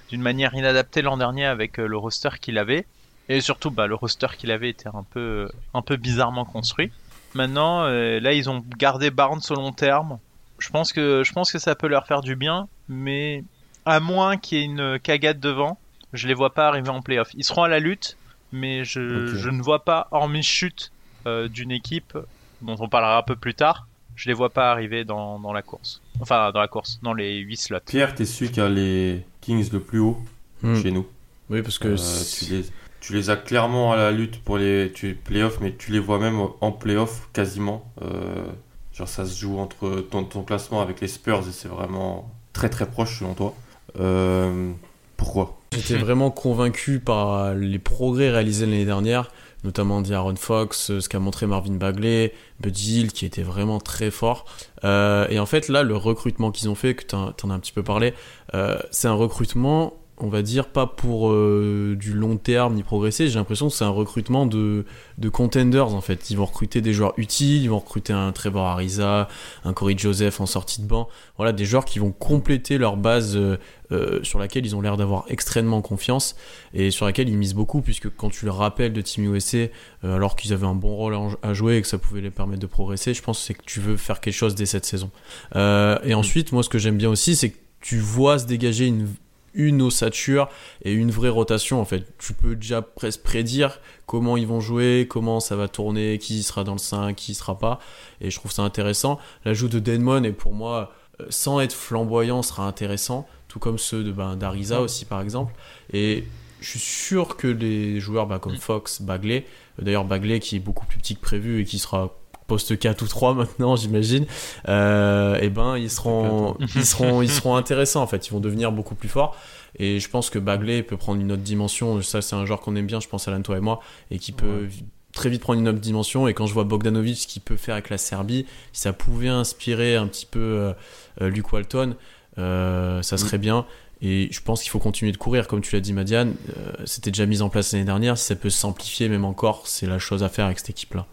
[0.09, 2.85] d'une manière inadaptée l'an dernier avec le roster qu'il avait.
[3.27, 6.91] Et surtout, bah, le roster qu'il avait était un peu, un peu bizarrement construit.
[7.33, 10.19] Maintenant, là, ils ont gardé Barnes au long terme.
[10.57, 13.43] Je pense que, je pense que ça peut leur faire du bien, mais
[13.85, 15.79] à moins qu'il y ait une cagade devant,
[16.13, 17.29] je les vois pas arriver en playoff.
[17.33, 18.17] Ils seront à la lutte,
[18.51, 19.35] mais je, Ok.
[19.35, 20.91] je ne vois pas, hormis chute
[21.27, 22.17] euh, d'une équipe
[22.61, 25.61] dont on parlera un peu plus tard, je les vois pas arriver dans, dans la
[25.61, 26.01] course.
[26.19, 27.79] Enfin, dans la course, dans les 8 slots.
[27.85, 30.17] Pierre, t'es celui qui a les Kings le plus haut
[30.61, 30.75] Hmm.
[30.75, 31.07] chez nous?
[31.49, 32.65] Oui, parce que Euh, tu, les,
[32.99, 36.19] tu les as clairement à la lutte pour les tu, playoffs, mais tu les vois
[36.19, 37.91] même en playoffs quasiment.
[38.03, 38.45] Euh,
[38.93, 42.69] genre ça se joue entre ton, ton classement avec les Spurs et c'est vraiment très
[42.69, 43.55] très proche selon toi.
[43.99, 44.71] Euh,
[45.17, 45.57] pourquoi?
[45.73, 49.31] J'étais vraiment convaincu par les progrès réalisés l'année dernière,
[49.63, 54.45] notamment d'Aaron Fox, ce qu'a montré Marvin Bagley, Buddy Hill qui était vraiment très fort.
[54.83, 57.59] Euh, et en fait, là, le recrutement qu'ils ont fait, que tu en as un
[57.59, 58.13] petit peu parlé,
[58.53, 63.27] euh, c'est un recrutement, on va dire, pas pour euh, du long terme ni progresser.
[63.27, 64.85] J'ai l'impression que c'est un recrutement de,
[65.17, 66.29] de contenders en fait.
[66.29, 69.27] Ils vont recruter des joueurs utiles, ils vont recruter un Trevor Ariza,
[69.63, 71.07] un Corey Joseph en sortie de banc.
[71.37, 73.57] Voilà, des joueurs qui vont compléter leur base euh,
[73.91, 76.35] euh, sur laquelle ils ont l'air d'avoir extrêmement confiance
[76.73, 79.67] et sur laquelle ils misent beaucoup puisque quand tu le rappelles de Team USA
[80.01, 82.61] alors qu'ils avaient un bon rôle à, à jouer et que ça pouvait les permettre
[82.61, 85.11] de progresser je pense que c'est que tu veux faire quelque chose dès cette saison
[85.53, 89.07] et ensuite moi ce que j'aime bien aussi c'est que tu vois se dégager une
[89.53, 90.49] une ossature
[90.83, 92.05] et une vraie rotation en fait.
[92.17, 96.63] Tu peux déjà presque prédire comment ils vont jouer, comment ça va tourner, qui sera
[96.63, 97.79] dans le 5, qui sera pas.
[98.19, 99.19] Et je trouve ça intéressant.
[99.45, 104.03] L'ajout de Denmon est pour moi, euh, sans être flamboyant, sera intéressant, tout comme ceux
[104.03, 105.53] de ben, d'Ariza aussi par exemple.
[105.93, 106.25] Et
[106.59, 109.45] je suis sûr que les joueurs bah, comme Fox, Bagley,
[109.79, 112.15] euh, d'ailleurs Bagley qui est beaucoup plus petit que prévu et qui sera
[112.51, 114.25] poste 4 ou 3 maintenant j'imagine
[114.67, 118.27] euh, et ben ils seront ils seront ils seront intéressants en fait.
[118.27, 119.37] Ils vont devenir beaucoup plus forts.
[119.79, 122.01] Et je pense que Bagley peut prendre une autre dimension.
[122.01, 123.79] Ça c'est un joueur qu'on aime bien je pense Alan toi et moi
[124.11, 124.67] et qui peut
[125.13, 126.27] très vite prendre une autre dimension.
[126.27, 129.29] Et quand je vois Bogdanovic ce qu'il peut faire avec la Serbie si ça pouvait
[129.29, 130.73] inspirer un petit peu
[131.21, 131.95] euh, Luke Walton
[132.37, 133.65] euh, ça serait bien.
[134.01, 136.33] Et je pense qu'il faut continuer de courir, comme tu l'as dit, Madiane.
[136.57, 138.17] Euh, C'était déjà mis en place l'année dernière.
[138.17, 141.05] Si ça peut s'amplifier, même encore, c'est la chose à faire avec cette équipe-là.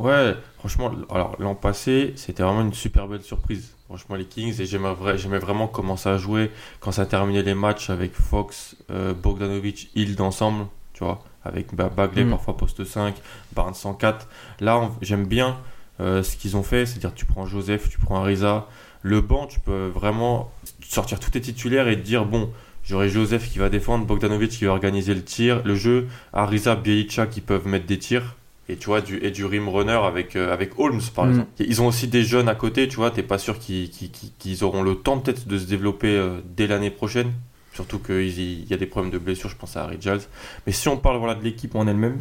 [0.00, 3.74] Ouais, franchement, alors l'an passé, c'était vraiment une super belle surprise.
[3.86, 7.42] Franchement, les Kings, et j'aimais vra- j'aimais vraiment comment ça a joué quand ça terminait
[7.42, 12.30] les matchs avec Fox, euh, Bogdanovic, Hild ensemble, tu vois, avec Bagley Mm.
[12.30, 13.14] parfois poste 5,
[13.52, 14.26] Barnes 104.
[14.60, 15.58] Là, on- j'aime bien
[16.00, 18.66] euh, ce qu'ils ont fait, c'est-à-dire tu prends Joseph, tu prends Ariza.
[19.02, 20.50] Le banc, tu peux vraiment
[20.82, 22.48] sortir tous tes titulaires et te dire, bon,
[22.84, 27.26] j'aurai Joseph qui va défendre, Bogdanovic qui va organiser le tir, le jeu, Ariza, Bielica
[27.26, 28.34] qui peuvent mettre des tirs
[28.70, 31.30] et tu vois du et du rim runner avec euh, avec Holmes par Mm.
[31.30, 31.48] exemple.
[31.60, 34.32] Ils ont aussi des jeunes à côté, tu vois, t'es pas sûr qu'ils qu'ils- qu'ils-
[34.38, 37.32] qu'ils auront le temps peut-être de se développer euh, dès l'année prochaine.
[37.74, 40.20] Surtout qu'il y a des problèmes de blessure, je pense à Harry Giles.
[40.66, 42.20] Mais si on parle voilà, de l'équipe en elle-même,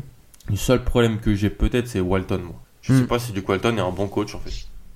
[0.49, 2.55] le seul problème que j'ai peut-être c'est Walton moi.
[2.81, 3.07] Je sais Mm.
[3.07, 4.51] pas si Luke Walton est un bon coach en fait.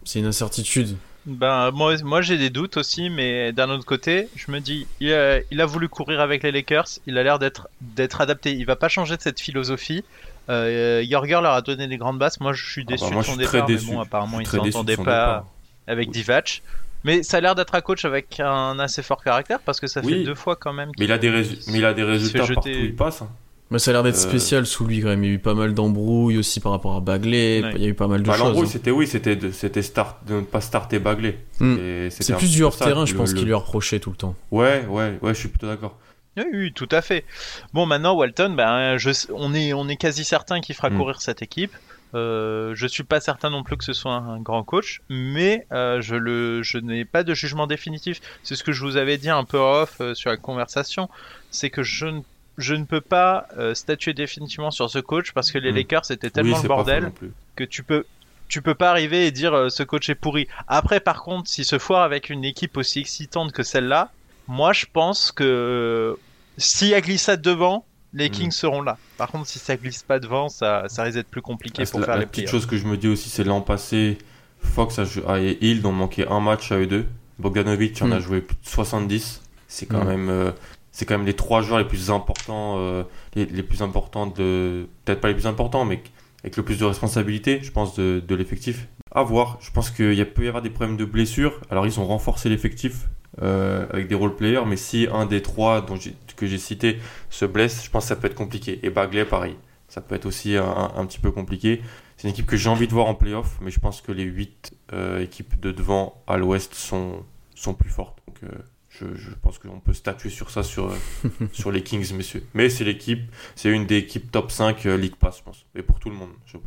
[0.06, 0.96] C'est une incertitude.
[1.26, 5.14] Ben moi, moi j'ai des doutes aussi, mais d'un autre côté, je me dis, il
[5.14, 8.52] a, il a voulu courir avec les Lakers, il a l'air d'être d'être adapté.
[8.54, 10.04] Il va pas changer de cette philosophie.
[10.50, 12.40] Euh, Jorger leur a donné des grandes basses.
[12.40, 14.02] Moi, je suis Ah déçu bah, moi, de je son suis très départ, mais bon,
[14.02, 15.46] apparemment, Je il suis très déçu de s'entendait son pas départ.
[15.88, 16.62] avec Divac.
[17.06, 20.02] Mais ça a l'air d'être un coach avec un assez fort caractère parce que ça
[20.02, 20.24] fait Oui.
[20.24, 20.90] deux fois quand même.
[20.98, 23.22] Mais il a des, résu- mais il a des résultats jeter- partout où il passe.
[23.22, 23.30] hein.
[23.72, 25.24] Mais ça a l'air d'être Euh, spécial sous lui quand même.
[25.24, 27.62] Il y a eu pas mal d'embrouilles aussi par rapport à Bagley.
[27.64, 27.72] Ouais.
[27.76, 28.46] Il y a eu pas mal de Bah, choses.
[28.46, 28.70] l'embrouille, hein.
[28.72, 31.40] c'était oui, c'était de, c'était start, de ne pas starter Bagley.
[31.60, 31.76] Mm.
[32.10, 34.16] C'était C'est plus du hors terrain, je pense, le- qu'il lui a reproché tout le
[34.16, 34.36] temps.
[34.52, 35.98] Ouais, ouais, ouais, je suis plutôt d'accord.
[36.38, 37.26] Oui, oui, tout à fait.
[37.74, 40.98] Bon, maintenant Walton, ben, je, on est, on est quasi certain qu'il fera Mm.
[40.98, 41.74] courir cette équipe.
[42.16, 46.00] Euh, je suis pas certain non plus que ce soit un grand coach, mais euh,
[46.02, 48.20] je le, je n'ai pas de jugement définitif.
[48.44, 51.10] C'est ce que je vous avais dit un peu off euh, sur la conversation,
[51.50, 52.22] c'est que je ne,
[52.60, 55.76] je ne peux pas euh, statuer définitivement sur ce coach parce que les Mm.
[55.76, 57.12] Lakers c'était tellement le bordel
[57.56, 58.06] que tu peux
[58.48, 60.48] tu peux pas arriver et dire ce coach est pourri.
[60.68, 64.12] Après par contre, si se foire avec une équipe aussi excitante que celle-là,
[64.48, 66.16] moi je pense que euh,
[66.58, 68.32] s'il y a glissade devant, les Mm.
[68.32, 68.98] Kings seront là.
[69.18, 72.00] Par contre, si ça glisse pas devant, ça, ça risque d'être plus compliqué Ah, pour
[72.00, 74.18] la, faire la les petite chose que je me dis aussi, c'est l'an passé,
[74.62, 77.06] Fox a joué, ah, et Hild ont manqué un match à eux deux.
[77.40, 78.22] Bogdanovic en a Mm.
[78.22, 79.42] joué plus de 70.
[79.68, 80.08] C'est quand Mm.
[80.08, 80.52] même, euh,
[80.92, 83.04] c'est quand même les trois joueurs les plus importants, euh,
[83.34, 86.04] les, les plus importants de, peut-être pas les plus importants, mais
[86.44, 88.88] avec le plus de responsabilité, je pense, de, de l'effectif.
[89.16, 89.58] À voir.
[89.62, 91.60] Je pense qu'il peut y avoir des problèmes de blessures.
[91.72, 93.08] Alors ils ont renforcé l'effectif
[93.42, 95.98] euh, avec des role players, mais si un des trois dont
[96.36, 98.80] que j'ai cité se blesse, je pense que ça peut être compliqué.
[98.84, 99.56] Et Bagley, pareil.
[99.88, 101.84] Ça peut être aussi un, petit peu compliqué.
[102.18, 104.24] C'est une équipe que j'ai envie de voir en playoff, mais je pense que les
[104.24, 104.72] 8
[105.20, 108.18] équipes de devant à l'ouest sont, sont plus fortes.
[108.28, 108.50] Donc,
[108.90, 109.06] je,
[109.44, 110.92] pense qu'on peut statuer sur ça, sur,
[111.52, 112.44] sur les Kings, messieurs.
[112.56, 113.22] Mais c'est l'équipe,
[113.56, 115.66] c'est une des équipes top 5 League Pass, je pense.
[115.76, 116.32] Et pour tout le monde.
[116.48, 116.58] Je,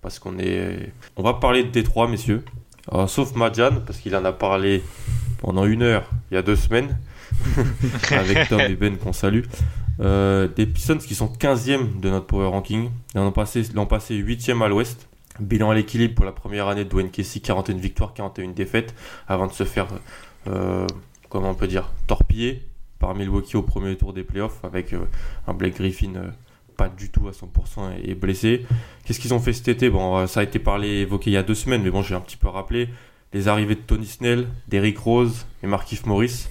[0.00, 0.92] parce qu'on est.
[1.16, 2.44] On va parler de Détroit, messieurs.
[3.06, 4.82] Sauf Madjan, parce qu'il en a parlé
[5.40, 6.98] pendant une heure, il y a deux semaines,
[8.10, 9.44] avec Tom et Ben qu'on salue.
[10.00, 12.90] Euh, des Pistons qui sont 15e de notre power ranking.
[13.14, 15.08] L'an passé, l'an passé 8e à l'ouest.
[15.40, 18.92] Bilan à l'équilibre pour la première année de Dwayne Casey, 41 victoires, 41 défaites,
[19.28, 19.86] avant de se faire,
[20.48, 20.84] euh,
[21.28, 22.62] comment on peut dire, torpiller
[22.98, 25.04] par Milwaukee au premier tour des playoffs avec euh,
[25.46, 26.32] un Blake Griffin
[26.78, 28.64] pas du tout à 100% et blessé.
[29.04, 29.90] Qu'est-ce qu'ils ont fait cet été?
[29.90, 32.20] Bon, ça a été parlé, évoqué il y a deux semaines, mais bon, j'ai un
[32.20, 32.88] petit peu rappelé.
[33.34, 36.48] Les arrivées de Tony Snell, d'Eric Rose et Markif Morris.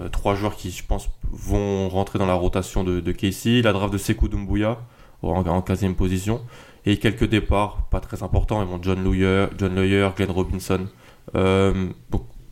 [0.00, 3.62] Euh, trois joueurs qui, je pense, vont rentrer dans la rotation de, Casey.
[3.62, 4.78] La draft de Sekou Doumbouya
[5.22, 6.40] en, 15e position.
[6.86, 8.62] Et quelques départs, pas très importants.
[8.62, 10.86] Ils John Lawyer, John Lawyer Glenn Robinson.
[11.34, 11.88] Euh,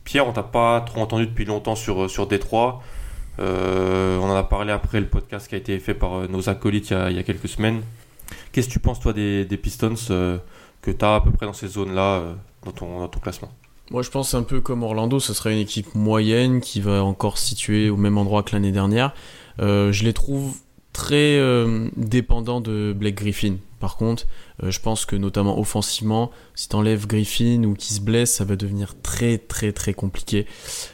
[0.03, 2.81] Pierre, on t'a pas trop entendu depuis longtemps sur, sur Détroit.
[3.39, 6.49] Euh, on en a parlé après le podcast qui a été fait par euh, nos
[6.49, 7.81] acolytes il y a, quelques semaines.
[8.51, 10.37] Qu'est-ce que tu penses, toi, des, Pistons euh,
[10.81, 13.51] que tu as à peu près dans ces zones-là dans, ton, classement?
[13.91, 17.37] Moi, je pense un peu comme Orlando, ce serait une équipe moyenne qui va encore
[17.37, 19.13] situer au même endroit que l'année dernière.
[19.59, 20.55] je les trouve
[20.93, 21.41] très
[21.97, 23.57] dépendants de Blake Griffin.
[23.83, 24.27] Par contre,
[24.63, 28.45] euh, je pense que notamment offensivement, si tu enlèves Griffin ou qui se blesse, ça
[28.45, 30.47] va devenir très très très compliqué.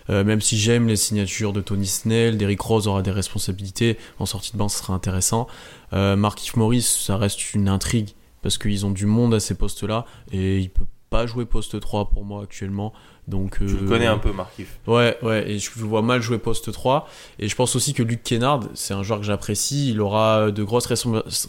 [0.09, 4.25] Euh, même si j'aime les signatures de Tony Snell, d'Eric Rose aura des responsabilités, en
[4.25, 5.45] sortie de banc ce sera intéressant.
[5.93, 10.07] Euh, Markif Morris, ça reste une intrigue parce qu'ils ont du monde à ces postes-là
[10.31, 12.91] et il peut pas jouer poste 3 pour moi actuellement.
[13.29, 14.79] Donc, tu le connais un peu, Markif.
[14.87, 17.07] Ouais, ouais, et je le vois mal jouer poste 3.
[17.37, 19.91] Et je pense aussi que Luc Kennard, c'est un joueur que j'apprécie.
[19.91, 20.87] Il aura de grosses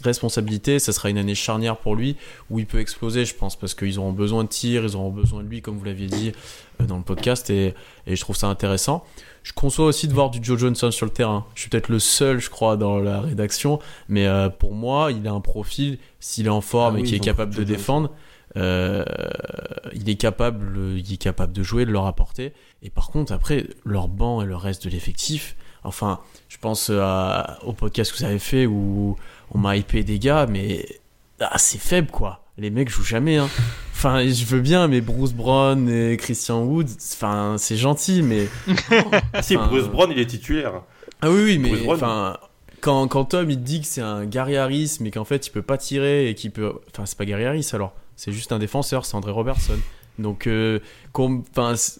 [0.03, 0.79] responsabilités.
[0.79, 2.15] Ça sera une année charnière pour lui
[2.49, 5.43] où il peut exploser, je pense, parce qu'ils auront besoin de tir, ils auront besoin
[5.43, 6.31] de lui, comme vous l'aviez dit
[6.79, 7.49] euh, dans le podcast.
[7.49, 7.73] Et,
[8.07, 9.03] et, je trouve ça intéressant.
[9.43, 11.45] Je conçois aussi de voir du Joe Johnson sur le terrain.
[11.55, 13.79] Je suis peut-être le seul, je crois, dans la rédaction.
[14.07, 17.15] Mais euh, pour moi, il a un profil, s'il est en forme ah et qu'il
[17.15, 18.11] est capable de défendre.
[18.57, 19.05] Euh,
[19.93, 22.53] il est capable, il est capable de jouer, de leur apporter.
[22.83, 27.73] Et par contre, après, leur banc et le reste de l'effectif, enfin, je pense au
[27.73, 29.15] podcast que vous avez fait où
[29.53, 30.85] on m'a hypé des gars, mais
[31.39, 32.43] ah, c'est faible quoi.
[32.57, 33.37] Les mecs jouent jamais.
[33.37, 33.49] Hein.
[33.93, 38.47] Enfin, je veux bien, mais Bruce Brown et Christian Wood, enfin, c'est gentil, mais.
[38.89, 40.81] ah, si, Bruce Brown, il est titulaire.
[41.21, 42.37] Ah oui, oui, mais enfin.
[42.79, 45.51] Quand, quand, Tom il te dit que c'est un Gary Harris mais qu'en fait il
[45.51, 48.59] peut pas tirer et qu'il peut enfin c'est pas Gary Harris alors c'est juste un
[48.59, 49.79] défenseur, c'est André Robertson.
[50.19, 50.79] Donc, euh,
[51.15, 51.41] on,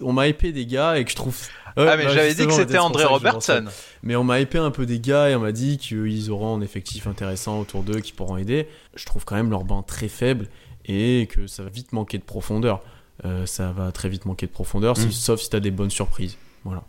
[0.01, 1.36] on m'a épé des gars et que je trouve.
[1.75, 3.65] ah, mais bah, j'avais dit que c'était André Robertson.
[4.03, 6.62] Mais on m'a épé un peu des gars et on m'a dit qu'ils auront un
[6.62, 8.67] effectif intéressant autour d'eux qui pourront aider.
[8.93, 10.47] Je trouve quand même leur banc très faible
[10.86, 12.81] et que ça va vite manquer de profondeur.
[13.25, 15.10] Euh, ça va très vite manquer de profondeur, mm.
[15.10, 16.38] sauf si tu as des bonnes surprises.
[16.65, 16.84] Voilà.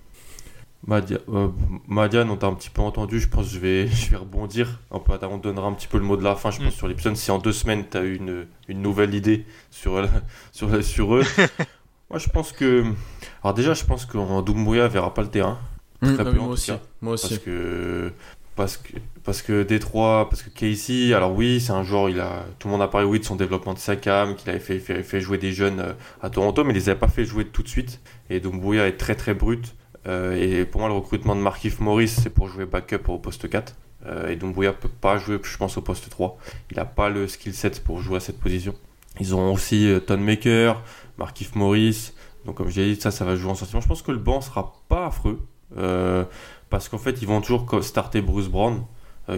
[0.91, 1.49] Euh,
[1.87, 4.81] Madiane, on t'a un petit peu entendu, je pense que je vais, je vais rebondir.
[4.91, 6.77] On, peut, on donnera un petit peu le mot de la fin, je pense, mm.
[6.77, 7.17] sur l'épisode.
[7.17, 10.07] Si en deux semaines, tu as eu une, une, nouvelle idée sur,
[10.53, 11.25] sur, sur eux.
[12.11, 12.85] moi, je pense que.
[13.43, 15.59] Alors, déjà, je pense qu'en Doumbouya verra pas le terrain.
[16.01, 16.15] Mm.
[16.15, 16.73] Très peu, moi, aussi.
[17.01, 17.29] moi aussi.
[17.29, 18.13] Parce que.
[18.55, 18.93] Parce que,
[19.25, 22.73] parce que Détroit, parce que Casey, alors oui, c'est un joueur, il a, tout le
[22.73, 25.23] monde a parlé oui, de son développement de sa cam, qu'il avait fait, fait, fait,
[25.23, 27.69] jouer des jeunes euh, à Toronto, mais il les avait pas fait jouer tout de
[27.69, 28.01] suite.
[28.29, 29.75] Et Doumbouya est très très brut.
[30.07, 33.49] Euh, et pour moi, le recrutement de Markif Morris, c'est pour jouer backup au poste
[33.49, 33.75] 4.
[34.07, 36.39] Euh, et Doumbouya peut pas jouer, je pense, au poste 3.
[36.71, 38.75] Il n'a pas le skill set pour jouer à cette position.
[39.21, 40.83] Ils ont aussi euh, Ton Maker,
[41.19, 42.13] Markif Morris.
[42.45, 43.81] Donc, comme j'ai dit, ça, ça va jouer en sortiment.
[43.81, 45.41] Je pense que le banc sera pas affreux.
[46.71, 48.85] parce qu'en fait, ils vont toujours starter Bruce Brown.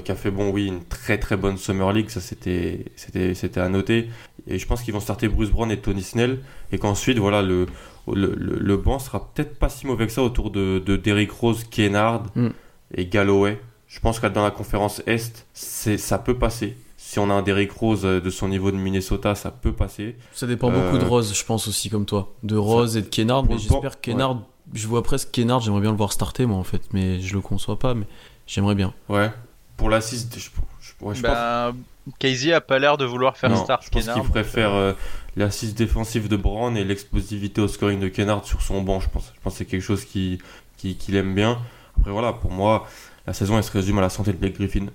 [0.02, 4.08] qui a fait bon oui une très très bonne Summer League ça c'était à noter
[4.46, 6.40] et je pense qu'ils vont starter Bruce Brown et Tony Snell
[6.72, 7.66] et qu'ensuite voilà le
[8.12, 12.24] le, banc sera peut-être pas si mauvais que ça autour de, de Derrick Rose, Kennard
[12.34, 12.48] mm.
[12.94, 13.60] et Galloway.
[13.86, 16.76] Je pense que dans la conférence Est, ça peut passer.
[16.96, 20.16] Si on a un Derrick Rose de son niveau de Minnesota, ça peut passer.
[20.32, 22.34] Ça dépend beaucoup de euh, Rose, je pense aussi comme toi.
[22.42, 25.90] De Rose et de Kennard, mais j'espère que Kennard, je vois presque Kennard, j'aimerais bien
[25.90, 28.06] le voir starter moi en fait, mais je le conçois pas, mais
[28.46, 28.94] j'aimerais bien.
[29.08, 29.30] Ouais.
[29.76, 30.28] Pour la 6,
[31.12, 31.72] je, bah,
[32.18, 34.92] Casey a pas l'air de vouloir faire start je pense qu'il préfère euh,
[35.36, 39.00] l'assise défensive de Brown et l'explosivité au scoring de Kennard sur son banc.
[39.00, 40.38] Je pense, je pense que c'est quelque chose qu'il
[40.76, 41.58] qui, aime bien.
[41.98, 42.86] Après, voilà, pour moi,
[43.26, 44.86] la saison, elle se résume à la santé de Blake Griffin.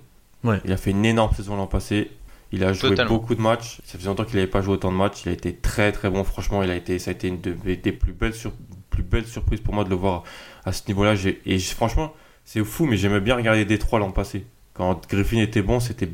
[0.44, 0.60] Ouais.
[0.64, 2.10] Il a fait une énorme saison l'an passé.
[2.52, 3.80] Il a joué beaucoup de matchs.
[3.84, 5.22] Ça faisait longtemps qu'il n'avait pas joué autant de matchs.
[5.24, 6.24] Il a été très très bon.
[6.24, 8.52] Franchement, il a été, ça a été une des plus belles, sur,
[8.88, 10.24] plus belles surprises pour moi de le voir
[10.64, 11.14] à ce niveau-là.
[11.46, 12.12] Et franchement,
[12.44, 14.46] c'est fou, mais j'aimais bien regarder Détroit l'an passé.
[14.74, 16.08] Quand Griffin était bon, c'était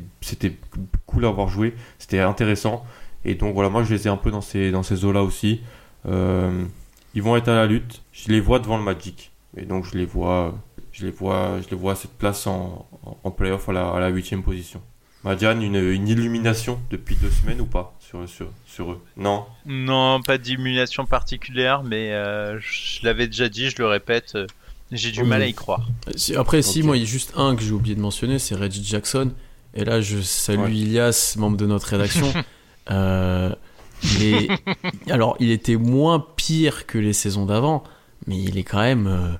[1.05, 2.85] cool à avoir joué, c'était intéressant.
[3.23, 5.61] Et donc voilà, moi je les ai un peu dans ces, dans ces eaux-là aussi.
[6.07, 6.65] Euh,
[7.13, 8.01] ils vont être à la lutte.
[8.11, 9.31] Je les vois devant le Magic.
[9.55, 10.53] Et donc je les vois,
[10.91, 12.87] je les vois, je les vois à cette place en,
[13.23, 14.81] en playoff à la huitième position.
[15.23, 19.01] Madiane, une, une, illumination depuis deux semaines ou pas sur, sur, sur eux?
[19.17, 19.45] Non?
[19.65, 24.47] Non, pas d'illumination particulière, mais euh, je l'avais déjà dit, je le répète, euh,
[24.91, 25.87] j'ai du mal à y croire.
[26.35, 28.83] Après, si, moi, il y a juste un que j'ai oublié de mentionner, c'est Reggie
[28.83, 29.31] Jackson.
[29.73, 32.31] Et là, je salue Ilias, membre de notre rédaction.
[32.91, 33.53] euh,
[35.09, 37.83] alors, il était moins pire que les saisons d'avant,
[38.27, 39.07] mais il est quand même.
[39.07, 39.33] Euh,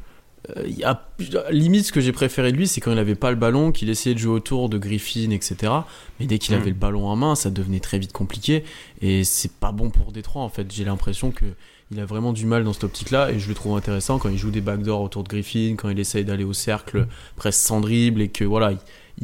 [1.49, 3.89] limite, ce que j'ai préféré de lui, c'est quand il n'avait pas le ballon, qu'il
[3.89, 5.73] essayait de jouer autour de Griffin, etc.
[6.19, 6.59] Mais dès qu'il mm.
[6.59, 8.63] avait le ballon en main, ça devenait très vite compliqué.
[9.01, 10.71] Et c'est pas bon pour Détroit, en fait.
[10.71, 11.45] J'ai l'impression que
[11.91, 13.31] il a vraiment du mal dans cette optique-là.
[13.31, 15.99] Et je le trouve intéressant quand il joue des backdoors autour de Griffin, quand il
[15.99, 18.73] essaye d'aller au cercle presque sans dribble et que voilà,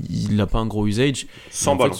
[0.10, 1.28] il n'a pas un gros usage.
[1.52, 1.95] Sans ballon.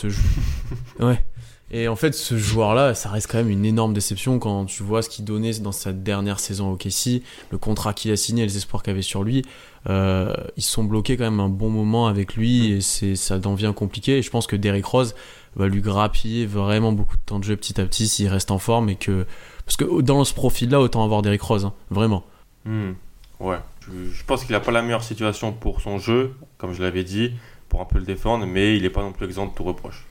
[1.00, 1.24] ouais.
[1.72, 5.02] Et en fait, ce joueur-là, ça reste quand même une énorme déception quand tu vois
[5.02, 8.58] ce qu'il donnait dans sa dernière saison au Kessie, le contrat qu'il a signé, les
[8.58, 9.44] espoirs qu'il avait sur lui.
[9.90, 13.74] Euh, ils sont bloqués quand même un bon moment avec lui et c'est ça devient
[13.76, 14.20] compliqué.
[14.20, 15.16] Et je pense que Derrick Rose
[15.56, 18.60] va lui grappiller vraiment beaucoup de temps de jeu petit à petit s'il reste en
[18.60, 19.26] forme et que
[19.66, 22.24] parce que dans ce profil-là, autant avoir Derrick Rose, hein, vraiment.
[22.66, 22.94] Hmm.
[23.40, 27.04] Ouais, je, pense qu'il n'a pas la meilleure situation pour son jeu, comme je l'avais
[27.04, 27.34] dit,
[27.68, 30.06] pour un peu le défendre, mais il n'est pas non plus exempt de tout reproche.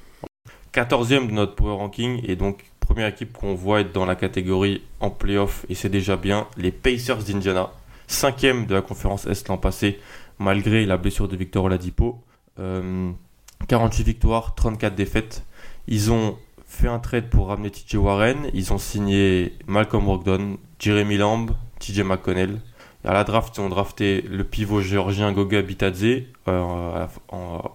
[0.74, 4.82] 14e de notre power ranking et donc première équipe qu'on voit être dans la catégorie
[5.00, 7.70] en playoff et c'est déjà bien, les Pacers d'Indiana.
[8.08, 9.98] 5e de la conférence Est l'an passé
[10.38, 12.20] malgré la blessure de Victor Oladipo.
[12.56, 15.44] 48 euh, victoires, 34 défaites.
[15.88, 16.36] Ils ont
[16.72, 18.50] fait un trade pour ramener TJ Warren.
[18.54, 22.60] Ils ont signé Malcolm Brogdon, Jeremy Lamb, TJ McConnell.
[23.04, 27.06] À la draft, ils ont drafté le pivot géorgien Goga Bitadze euh,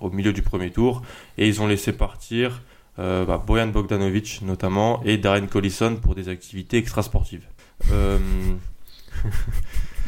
[0.02, 1.04] au milieu du premier tour.
[1.38, 2.64] Et ils ont laissé partir
[2.98, 7.46] euh, bah, Bojan Bogdanovic notamment, et Darren Collison pour des activités extrasportives.
[7.92, 8.18] Euh...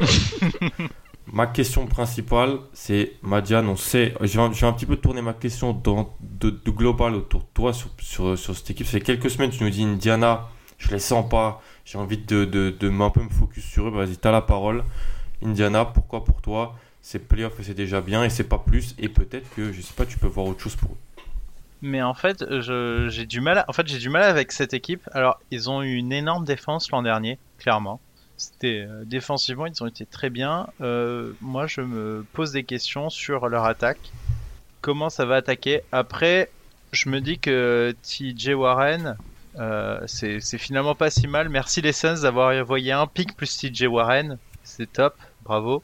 [1.26, 5.72] ma question principale, c'est Madiane, on sait, je vais, un petit peu tourner ma question
[5.72, 8.86] dans, de, global autour de toi sur, sur, sur cette équipe.
[8.86, 12.70] C'est quelques semaines, tu nous dis Indiana, je les sens pas, j'ai envie de, de,
[12.70, 13.90] de, un peu me focus sur eux.
[13.90, 14.84] Vas-y, t'as la parole.
[15.42, 18.94] Indiana, pourquoi pour toi c'est playoff et c'est déjà bien et c'est pas plus?
[18.98, 20.98] Et peut-être que je sais pas tu peux voir autre chose pour eux
[21.82, 23.64] mais en fait, j'ai du mal.
[23.68, 25.08] En fait, j'ai du mal avec cette équipe.
[25.12, 28.00] Alors, ils ont eu une énorme défense l'an dernier, clairement.
[28.40, 30.68] C'était euh, défensivement, ils ont été très bien.
[30.80, 34.10] Euh, moi, je me pose des questions sur leur attaque.
[34.80, 35.82] Comment ça va attaquer?
[35.92, 36.50] Après,
[36.92, 39.16] je me dis que TJ Warren,
[39.58, 41.50] euh, c'est finalement pas si mal.
[41.50, 44.38] Merci les Suns d'avoir envoyé un pic plus TJ Warren.
[44.64, 45.82] C'est top, bravo.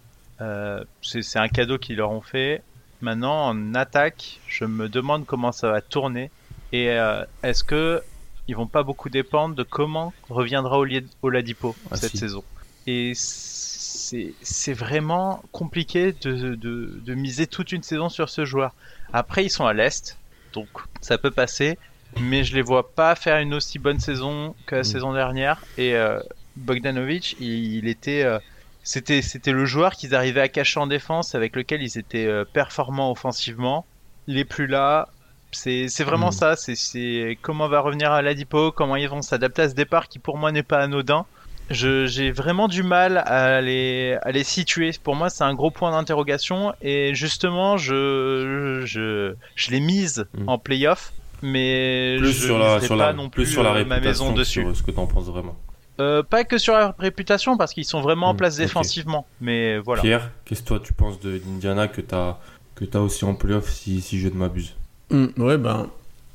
[1.03, 2.63] c'est un cadeau qu'ils leur ont fait.
[3.03, 6.31] Maintenant, en attaque, je me demande comment ça va tourner.
[6.73, 8.03] Et euh, est-ce que
[8.49, 10.79] ils vont pas beaucoup dépendre de comment reviendra
[11.23, 12.45] Oladipo ah, cette saison
[12.87, 18.73] Et c'est vraiment compliqué de, de, de, miser toute une saison sur ce joueur.
[19.13, 20.17] Après, ils sont à l'Est,
[20.53, 20.69] donc
[21.01, 21.79] ça peut passer.
[22.21, 24.85] Mais je les vois pas faire une aussi bonne saison que la mm.
[24.85, 25.63] saison dernière.
[25.77, 26.21] Et euh,
[26.57, 28.23] Bogdanovic, il, était...
[28.23, 28.39] Euh,
[28.83, 32.45] c'était c'était le joueur qu'ils arrivaient à cacher en défense, avec lequel ils étaient euh,
[32.45, 33.85] performants offensivement.
[34.29, 35.09] Il est plus là.
[35.53, 36.33] C'est vraiment hmm.
[36.33, 36.57] ça.
[36.57, 40.37] C'est comment va revenir à l'Adipo, comment ils vont s'adapter à ce départ qui pour
[40.39, 41.25] moi n'est pas anodin.
[41.71, 44.93] J'ai vraiment du mal à les, à les situer.
[45.03, 46.73] Pour moi, c'est un gros point d'interrogation.
[46.81, 50.49] Et justement, je, je, je les mise hmm.
[50.49, 51.13] en playoff.
[51.43, 54.67] Mais plus je sur la, sur pas la, non plus sur la ma maison dessus.
[54.75, 55.57] ce que tu en penses vraiment.
[55.99, 59.27] Euh, pas que sur la réputation, parce qu'ils sont vraiment en hmm, place défensivement.
[59.41, 60.03] Mais voilà.
[60.03, 62.39] Pierre, qu'est-ce que toi tu penses de l'Indiana que tu as,
[62.75, 64.75] que as aussi en playoff, si, si je ne m'abuse?
[65.11, 65.89] Hmm, Ouais, ben,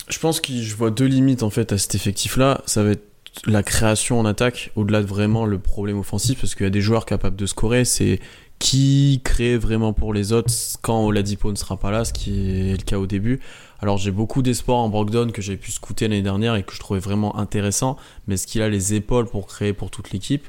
[0.10, 2.62] je pense que je vois deux limites en fait à cet effectif-là.
[2.66, 3.08] Ça va être
[3.46, 6.82] la création en attaque, au-delà de vraiment le problème offensif, parce qu'il y a des
[6.82, 7.86] joueurs capables de scorer.
[7.86, 8.20] C'est
[8.60, 10.54] qui crée vraiment pour les autres
[10.84, 13.40] quand Oladipo ne sera pas là, ce qui est le cas au début.
[13.80, 16.80] Alors j'ai beaucoup d'espoir en Brogdon que j'ai pu scouter l'année dernière et que je
[16.80, 20.48] trouvais vraiment intéressant, mais est-ce qu'il a les épaules pour créer pour toute l'équipe?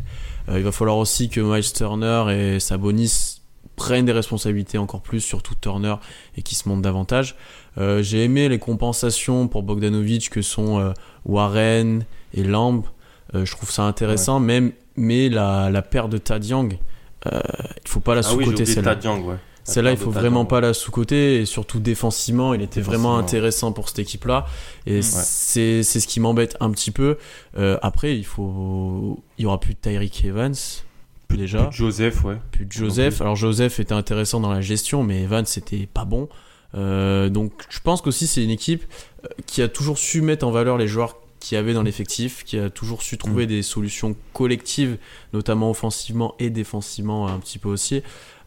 [0.51, 3.41] Euh, Il va falloir aussi que Miles Turner et Sabonis
[3.77, 5.95] prennent des responsabilités encore plus, surtout Turner,
[6.37, 7.37] et qui se montent davantage.
[7.79, 10.93] Euh, j'ai aimé les compensations pour Bogdanovic que sont euh,
[11.25, 12.05] Warren
[12.35, 12.85] et Lamb.
[13.35, 16.69] je trouve ça intéressant, même, mais la, la paire de Tadiang,
[17.25, 17.31] il
[17.87, 18.99] faut pas la ah sous-côté celle-là.
[19.21, 19.37] Ouais.
[19.65, 23.89] Celle-là, il faut vraiment pas la sous-côté et surtout défensivement, il était vraiment intéressant pour
[23.89, 24.47] cette équipe-là
[24.87, 27.17] et c'est c'est ce qui m'embête un petit peu.
[27.57, 30.55] Euh, après, il faut il y aura plus de Tyreek Evans.
[31.29, 31.65] plus déjà.
[31.67, 32.39] Plus Joseph, ouais.
[32.51, 33.21] Plus de Joseph.
[33.21, 36.29] Alors Joseph était intéressant dans la gestion, mais Evans c'était pas bon.
[36.75, 38.85] Euh, donc je pense qu'aussi c'est une équipe
[39.25, 42.57] euh, qui a toujours su mettre en valeur les joueurs qui avait dans l'effectif, qui
[42.57, 44.97] a toujours su trouver des solutions collectives,
[45.33, 48.03] notamment offensivement et défensivement un petit peu aussi.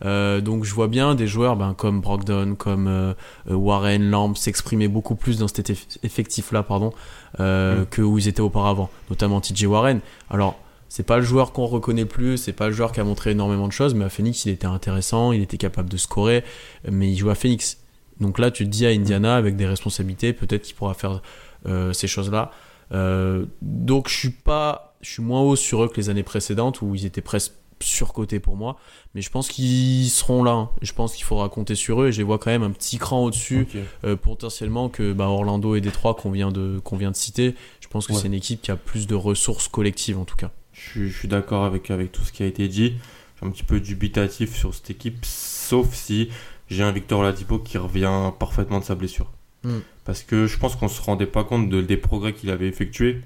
[0.06, 3.14] Euh, donc je vois bien des joueurs ben, comme Brogdon, comme euh,
[3.50, 6.94] Warren, Lamb s'exprimer beaucoup plus dans cet eff- effectif-là, pardon,
[7.42, 7.86] euh, Mm.
[7.88, 10.00] que où ils étaient auparavant, notamment TJ Warren.
[10.30, 10.58] Alors
[10.88, 13.68] c'est pas le joueur qu'on reconnaît plus, c'est pas le joueur qui a montré énormément
[13.68, 16.46] de choses, mais à Phoenix il était intéressant, il était capable de scorer,
[16.90, 17.78] mais il joue à Phoenix.
[18.20, 21.22] Donc là tu te dis à Indiana avec des responsabilités, peut-être qu'il pourra faire
[21.66, 22.52] euh, ces choses-là.
[22.92, 26.82] Euh, donc je suis pas, je suis moins haut sur eux que les années précédentes
[26.82, 28.78] où ils étaient presque surcotés pour moi,
[29.14, 30.52] mais je pense qu'ils seront là.
[30.52, 30.70] hein.
[30.82, 32.98] Je pense qu'il faudra compter sur eux et je les vois quand même un petit
[32.98, 33.68] cran au-dessus
[34.06, 37.54] euh, potentiellement que bah, Orlando et Détroit qu'on vient de qu'on vient de citer.
[37.82, 38.20] Je pense que Ouais.
[38.20, 40.52] c'est une équipe qui a plus de ressources collectives en tout cas.
[40.72, 42.94] Je suis, je suis d'accord avec, avec tout ce qui a été dit.
[43.34, 46.30] Je suis un petit peu dubitatif sur cette équipe, sauf si
[46.70, 49.32] j'ai un Victor Oladipo qui revient parfaitement de sa blessure.
[49.64, 49.80] Mm.
[50.04, 53.22] Parce que je pense qu'on se rendait pas compte de- des progrès qu'il avait effectués.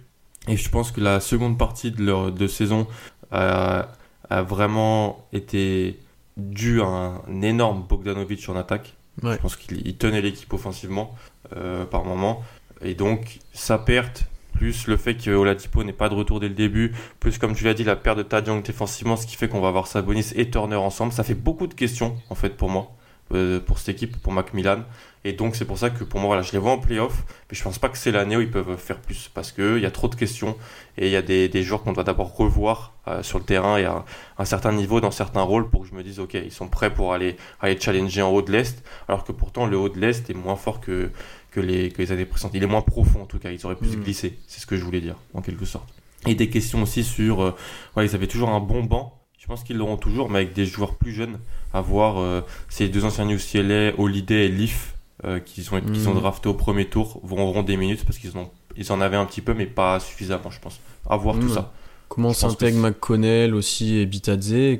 [0.48, 2.88] Et je pense que la seconde partie de, leur, de saison
[3.32, 3.90] a,
[4.30, 6.00] a vraiment été
[6.38, 8.96] due à un énorme Bogdanovic en attaque.
[9.22, 9.34] Ouais.
[9.36, 11.14] Je pense qu'il il tenait l'équipe offensivement
[11.56, 12.42] euh, par moment.
[12.82, 14.24] Et donc, sa perte,
[14.54, 17.66] plus le fait que Oladipo n'est pas de retour dès le début, plus comme tu
[17.66, 20.50] l'as dit, la perte de Tadjong défensivement, ce qui fait qu'on va avoir Sabonis et
[20.50, 22.92] Turner ensemble, ça fait beaucoup de questions en fait pour moi,
[23.34, 24.84] euh, pour cette équipe, pour Macmillan.
[25.26, 27.58] Et donc c'est pour ça que pour moi, voilà, je les vois en playoff, mais
[27.58, 29.92] je pense pas que c'est l'année où ils peuvent faire plus, parce qu'il y a
[29.92, 30.56] trop de questions
[30.98, 33.78] et il y a des, des joueurs qu'on doit d'abord revoir euh, sur le terrain
[33.78, 34.06] et à
[34.38, 36.94] un certain niveau dans certains rôles pour que je me dise, ok, ils sont prêts
[36.94, 40.30] pour aller, aller challenger en haut de l'Est, alors que pourtant le haut de l'Est
[40.30, 41.12] est moins fort que,
[41.52, 42.54] que, les, que les années précédentes.
[42.56, 44.04] Il est moins profond en tout cas, ils auraient pu se Mm.
[44.04, 45.90] glisser, c'est ce que je voulais dire, en quelque sorte.
[46.28, 47.56] Et des questions aussi sur, euh,
[47.98, 50.96] ils avaient toujours un bon banc, je pense qu'ils l'auront toujours, mais avec des joueurs
[50.96, 51.40] plus jeunes,
[51.74, 56.04] à voir euh, ces deux anciens UCLA, Holiday et Leaf, euh, qui sont, qui Mm.
[56.04, 59.18] sont draftés au premier tour, vont auront des minutes parce qu'ils en, ils en avaient
[59.18, 60.80] un petit peu, mais pas suffisamment, je pense.
[61.10, 61.40] À voir Mm.
[61.42, 61.72] tout ça.
[62.10, 64.80] Comment Je s'intègre McConnell aussi et Bitadze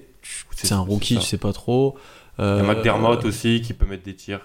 [0.56, 1.96] C'est un rookie, tu sais pas trop.
[2.38, 4.42] Il y Euh, a McDermott aussi qui peut mettre des tirs.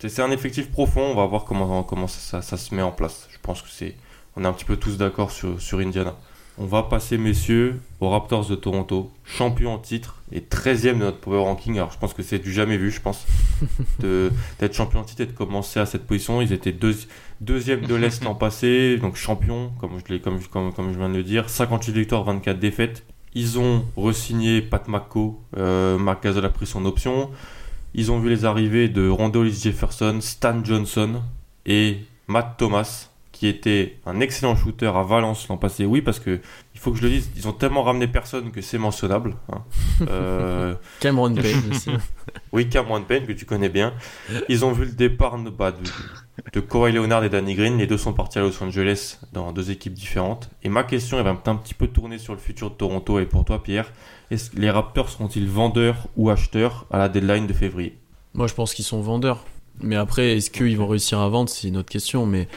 [0.00, 2.82] C'est c'est un effectif profond, on va voir comment, comment ça, ça- ça se met
[2.82, 3.28] en place.
[3.30, 3.94] Je pense que c'est.
[4.36, 6.14] On est un petit peu tous d'accord sur, sur Indiana.
[6.56, 11.18] On va passer, messieurs, aux Raptors de Toronto, champion en titre et 13e de notre
[11.18, 11.76] Power Ranking.
[11.78, 13.26] Alors je pense que c'est du jamais vu, je pense,
[13.98, 16.40] d'être champion en titre et de commencer à cette position.
[16.40, 16.96] Ils étaient deux,
[17.40, 21.08] deuxième de l'Est l'an passé, donc champion, comme je, l'ai- comme, comme, comme je viens
[21.08, 21.48] de le dire.
[21.50, 23.04] 58 victoires, 24 défaites.
[23.34, 27.30] Ils ont re-signé Pat McCo, euh, Marc Gasol a pris son option.
[27.94, 31.20] Ils ont vu les arrivées de Rondolis Jefferson, Stan Johnson
[31.66, 31.98] et
[32.28, 33.08] Matt Thomas,
[33.44, 35.84] qui était un excellent shooter à Valence l'an passé.
[35.84, 36.40] Oui, parce que
[36.74, 39.36] il faut que je le dise, ils ont tellement ramené personne que c'est mentionnable.
[39.52, 39.62] hein.
[40.08, 41.90] Euh, Cameron Payne aussi.
[42.52, 43.92] oui, Cameron Payne, que tu connais bien.
[44.48, 45.78] Ils ont vu le départ de, bah, de,
[46.54, 47.76] de Kawhi Leonard et Danny Green.
[47.76, 50.48] Les deux sont partis à Los Angeles dans deux équipes différentes.
[50.62, 53.18] Et ma question, elle va un petit peu tourner sur le futur de Toronto.
[53.18, 53.92] Et pour toi, Pierre,
[54.30, 57.98] est-ce que les Raptors seront-ils vendeurs ou acheteurs à la deadline de février?
[58.32, 59.44] Moi, je pense qu'ils sont vendeurs.
[59.80, 61.50] Mais après, est-ce qu'ils vont réussir à vendre?
[61.50, 62.26] C'est une autre question.
[62.26, 62.48] Mais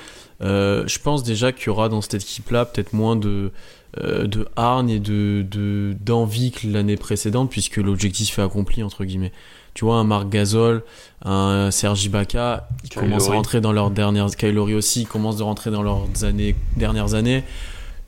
[0.41, 3.51] je pense déjà qu'il y aura dans cette équipe-là peut-être moins de,
[3.99, 9.05] euh, de hargne et de, de, d'envie que l'année précédente, puisque l'objectif est accompli, entre
[9.05, 9.31] guillemets.
[9.73, 10.83] Tu vois, un Marc Gasol,
[11.23, 14.27] un Serge Ibaka, ils Kyle commencent à rentrer dans leurs dernières...
[14.35, 17.43] Kyle Lowry aussi, ils commencent de rentrer dans leurs années, dernières années.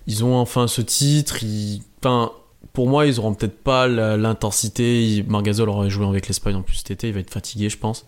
[0.08, 1.44] Ils ont enfin ce titre.
[1.44, 1.82] Ils...
[2.04, 2.32] Enfin,
[2.74, 5.26] pour moi, ils auront peut-être pas l'intensité.
[5.28, 8.06] Gasol aurait joué avec l'Espagne en plus cet été, il va être fatigué, je pense.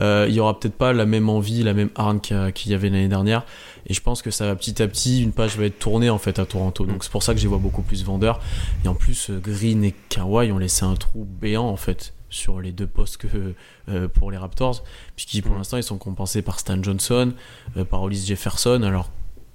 [0.00, 2.90] Euh, il y aura peut-être pas la même envie, la même hargne qu'il y avait
[2.90, 3.44] l'année dernière.
[3.86, 6.18] Et je pense que ça va petit à petit, une page va être tournée en
[6.18, 6.86] fait à Toronto.
[6.86, 8.40] Donc c'est pour ça que j'y vois beaucoup plus vendeurs.
[8.84, 12.60] Et en plus, euh, Green et Kawhi ont laissé un trou béant en fait sur
[12.60, 13.54] les deux postes que
[13.88, 14.82] euh, pour les Raptors,
[15.14, 15.58] puisqu'ils pour Mm.
[15.58, 17.32] l'instant ils sont compensés par Stan Johnson,
[17.76, 18.82] euh, par Hollis Jefferson.
[18.82, 19.10] Alors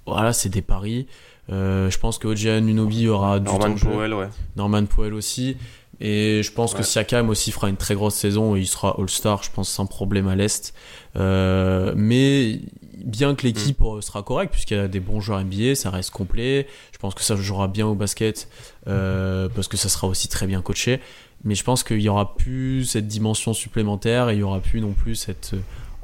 [0.06, 1.06] voilà, c'est des paris.
[1.50, 3.88] Euh, je pense que OJ Anunobi aura du temps Norman de jeu.
[3.88, 4.28] Powell, ouais.
[4.56, 5.56] Norman Powell aussi.
[6.00, 6.82] Et je pense que.
[6.82, 10.28] Siakam aussi fera une très grosse saison et il sera All-Star, je pense, sans problème
[10.28, 10.74] à l'Est.
[11.16, 12.60] Euh, mais
[13.04, 16.10] bien que l'équipe euh, sera correcte, puisqu'il y a des bons joueurs NBA, ça reste
[16.10, 16.66] complet.
[16.92, 18.48] Je pense que ça jouera bien au basket,
[18.88, 21.00] euh, parce que ça sera aussi très bien coaché.
[21.44, 24.80] Mais je pense qu'il y aura plus cette dimension supplémentaire et il y aura plus
[24.80, 25.54] non plus cette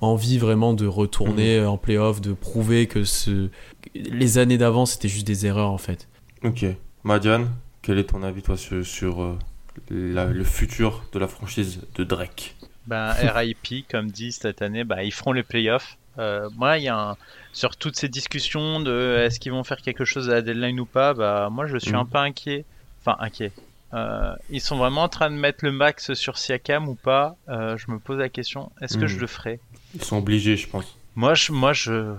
[0.01, 1.67] envie vraiment de retourner Mm.
[1.69, 3.49] en playoff, de prouver que ce...
[3.95, 6.09] les années d'avant c'était juste des erreurs en fait.
[6.45, 6.65] Ok.
[7.05, 7.49] Madiane,
[7.83, 9.39] quel est ton avis, toi, sur, sur, euh,
[9.91, 12.57] la- le futur de la franchise de Drake?
[12.87, 15.97] Ben, RIP, comme dit cette année, bah, ils feront les playoffs.
[16.19, 17.17] Euh, moi, il y a un...
[17.53, 20.87] sur toutes ces discussions de est-ce qu'ils vont faire quelque chose à la deadline ou
[20.87, 21.97] pas, bah, moi je suis Mhm.
[22.01, 22.65] un peu inquiet.
[23.01, 23.53] Enfin, inquiet.
[23.95, 27.37] euh, ils sont vraiment en train de mettre le max sur Siakam ou pas?
[27.49, 28.73] Euh, Je me pose la question.
[28.83, 29.09] Est-ce que Hmm.
[29.09, 29.61] je le ferai?
[29.97, 30.97] Ils sont obligés, je pense.
[31.15, 32.15] Moi, je, moi, je,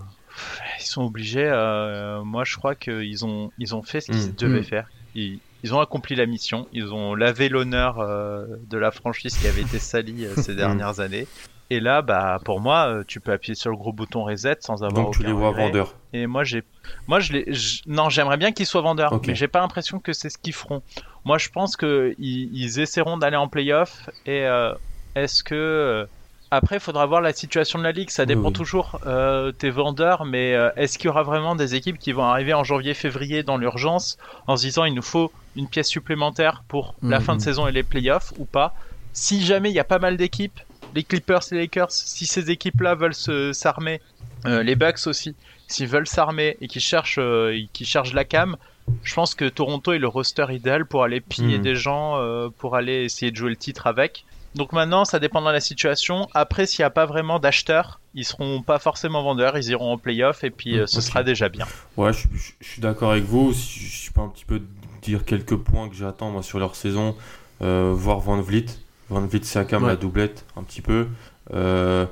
[0.80, 1.47] ils sont obligés.
[1.47, 4.36] euh, moi, je crois qu'ils ont, ils ont fait ce qu'ils Mm.
[4.36, 4.63] devaient Mm.
[4.63, 4.88] faire.
[5.15, 6.67] Ils, ils ont accompli la mission.
[6.71, 10.99] Ils ont lavé l'honneur euh, de la franchise qui avait été salie euh, ces dernières
[10.99, 11.28] années.
[11.69, 15.05] Et là, bah, pour moi, tu peux appuyer sur le gros bouton reset sans avoir
[15.05, 15.95] Donc tu les vois vendeurs.
[16.13, 16.63] Et moi, j'ai,
[17.07, 19.28] moi, je les, je- non, j'aimerais bien qu'ils soient vendeurs, Ok.
[19.28, 20.82] mais j'ai pas l'impression que c'est ce qu'ils feront.
[21.25, 24.09] Moi, je pense que ils, ils essaieront d'aller en playoff.
[24.25, 24.73] Et euh,
[25.15, 26.05] est-ce que euh,
[26.52, 28.10] après, il faudra voir la situation de la ligue.
[28.10, 28.54] Ça dépend oui.
[28.54, 32.24] toujours euh, tes vendeurs, mais euh, est-ce qu'il y aura vraiment des équipes qui vont
[32.24, 34.18] arriver en janvier-février dans l'urgence
[34.48, 37.26] en se disant il nous faut une pièce supplémentaire pour la Mhm.
[37.26, 38.74] fin de saison et les playoffs ou pas?
[39.12, 40.60] Si jamais il y a pas mal d'équipes,
[40.93, 43.14] les Clippers, les Lakers, si ces équipes-là veulent
[43.54, 44.02] s'armer,
[44.45, 45.36] euh, les Bucks aussi,
[45.68, 48.56] s'ils veulent s'armer et qu'ils cherchent, euh, cherchent la cam,
[49.02, 51.64] je pense que Toronto est le roster idéal pour aller piller Mhm.
[51.64, 54.26] des gens, euh, pour aller essayer de jouer le titre avec.
[54.56, 56.28] Donc maintenant, ça dépendra de la situation.
[56.34, 59.98] Après, s'il n'y a pas vraiment d'acheteurs, ils seront pas forcément vendeurs, ils iront en
[59.98, 61.66] playoff et puis euh, ce sera déjà bien.
[61.95, 63.54] Ouais, je, suis- je- je suis d'accord avec vous.
[63.54, 64.62] Si je, je peux un petit peu
[65.04, 67.16] dire quelques points que j'attends moi sur leur saison,
[67.62, 68.66] euh, voir Van Vliet,
[69.10, 69.89] Van Vliet Siakam Ouais.
[69.89, 71.08] la doublette un petit peu.
[71.54, 72.06] Euh,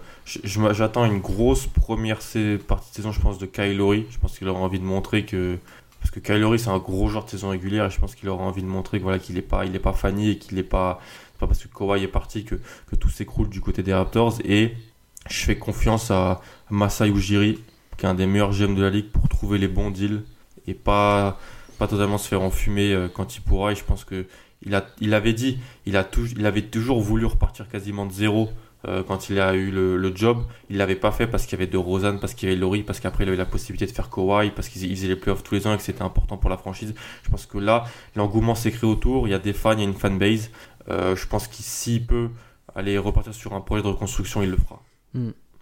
[0.43, 2.19] j'attends une grosse première
[2.67, 4.05] partie de saison, je pense, de Kyle Lowry.
[4.11, 5.57] Je pense qu'il aura envie de montrer que
[5.99, 8.29] parce que Kyle Lowry c'est un gros joueur de saison régulière et je pense qu'il
[8.29, 10.57] aura envie de montrer que voilà qu'il est pas il est pas Fanny et qu'il
[10.59, 11.01] est pas
[11.37, 12.55] pas parce que Kawhi est parti que,
[12.87, 14.73] que tout s'écroule du côté des Raptors et
[15.29, 17.59] je fais confiance à Masai Ujiri
[17.97, 20.23] qui est un des meilleurs GM de la ligue pour trouver les bons deals
[20.67, 21.39] et pas
[21.77, 24.25] pas totalement se faire enfumer euh, quand il pourra et je pense que
[24.65, 28.11] il a il avait dit il a tou- il avait toujours voulu repartir quasiment de
[28.11, 28.49] zéro
[28.87, 31.61] euh, quand il a eu le, le job, il l'avait pas fait parce qu'il y
[31.61, 33.91] avait de Rosanne, parce qu'il y avait Laurie, parce qu'après il avait la possibilité de
[33.91, 36.37] faire Kawhi, parce qu'ils ils faisaient les playoffs tous les ans et que c'était important
[36.37, 36.93] pour la franchise.
[37.23, 39.81] Je pense que là, l'engouement s'est créé autour, il y a des fans, il y
[39.81, 40.51] a une fanbase.
[40.89, 42.29] Euh, je pense qu'il s'il peut
[42.75, 44.81] aller repartir sur un projet de reconstruction, il le fera.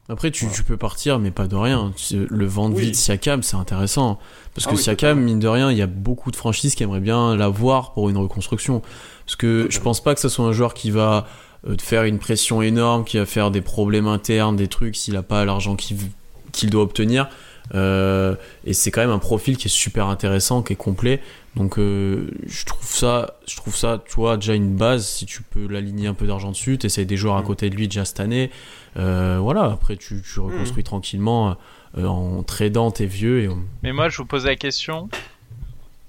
[0.09, 0.57] Après, tu, Voilà.
[0.57, 1.93] tu peux partir, mais pas de rien.
[2.11, 2.81] Le vent Oui.
[2.85, 4.19] vide Siakam, c'est intéressant.
[4.53, 6.83] Parce Ah que oui, Siakam, mine de rien, il y a beaucoup de franchises qui
[6.83, 8.81] aimeraient bien l'avoir pour une reconstruction.
[9.25, 11.25] Parce que je pense pas que ce soit un joueur qui va
[11.69, 15.15] euh, te faire une pression énorme, qui va faire des problèmes internes, des trucs, s'il
[15.15, 15.97] a pas l'argent qu'il
[16.51, 17.29] qu'il doit obtenir.
[17.75, 18.35] Euh,
[18.65, 21.21] et c'est quand même un profil qui est super intéressant, qui est complet.
[21.55, 25.07] Donc euh, je trouve ça, je trouve ça, tu vois, déjà une base.
[25.07, 27.45] Si tu peux l'aligner un peu d'argent dessus, t'essayes des joueurs à Mm.
[27.45, 28.51] côté de lui déjà cette année.
[28.97, 29.63] Euh, voilà.
[29.65, 31.55] Après, tu, tu reconstruis tranquillement
[31.97, 33.49] euh, en tradant tes vieux et
[33.83, 35.09] Mais moi, je vous pose la question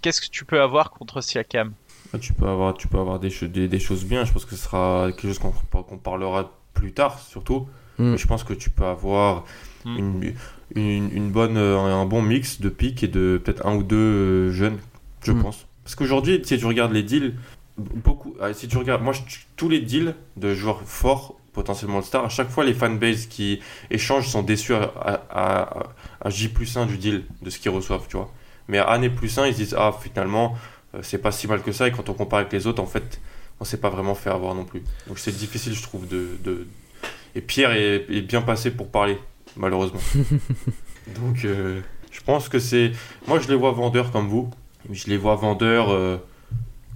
[0.02, 1.72] qu'est-ce que tu peux avoir contre Siakam?
[2.12, 4.24] Ah, Tu peux avoir, tu peux avoir des, cho- des, des choses bien.
[4.24, 5.52] Je pense que ce sera quelque chose qu'on
[5.82, 7.66] qu'on parlera plus tard, surtout.
[7.98, 8.16] Mm.
[8.16, 9.44] Je pense que tu peux avoir
[9.84, 9.98] Mm.
[9.98, 10.34] une,
[10.76, 13.96] une, une bonne, euh, un bon mix de pics et de peut-être un ou deux
[13.96, 14.78] euh, jeunes,
[15.22, 15.42] je Mm.
[15.42, 15.66] pense.
[15.84, 17.34] Parce qu'aujourd'hui, si tu regardes les deals,
[17.76, 19.20] beaucoup, ah, si tu regardes, moi, je-
[19.56, 23.60] tous les deals de joueurs forts, potentiellement le star, à chaque fois, les fanbases qui
[23.90, 25.82] échangent sont déçus à, à, à-
[26.22, 28.32] à J plus 1 du deal, de ce qu'ils reçoivent, tu vois.
[28.68, 30.56] Mais à année plus 1, ils se disent, ah, finalement,
[30.94, 31.86] euh, c'est pas si mal que ça.
[31.86, 33.20] Et quand on compare avec les autres, en fait,
[33.60, 34.82] on s'est pas vraiment fait avoir non plus.
[35.06, 36.38] Donc c'est difficile, je trouve, de.
[36.42, 36.66] de...
[37.34, 39.18] Et Pierre est, est bien passé pour parler,
[39.56, 40.00] malheureusement.
[41.20, 41.80] Donc euh,
[42.10, 42.92] je pense que c'est.
[43.26, 44.50] Moi, je les vois vendeurs comme vous.
[44.90, 46.16] Je les vois vendeurs, euh,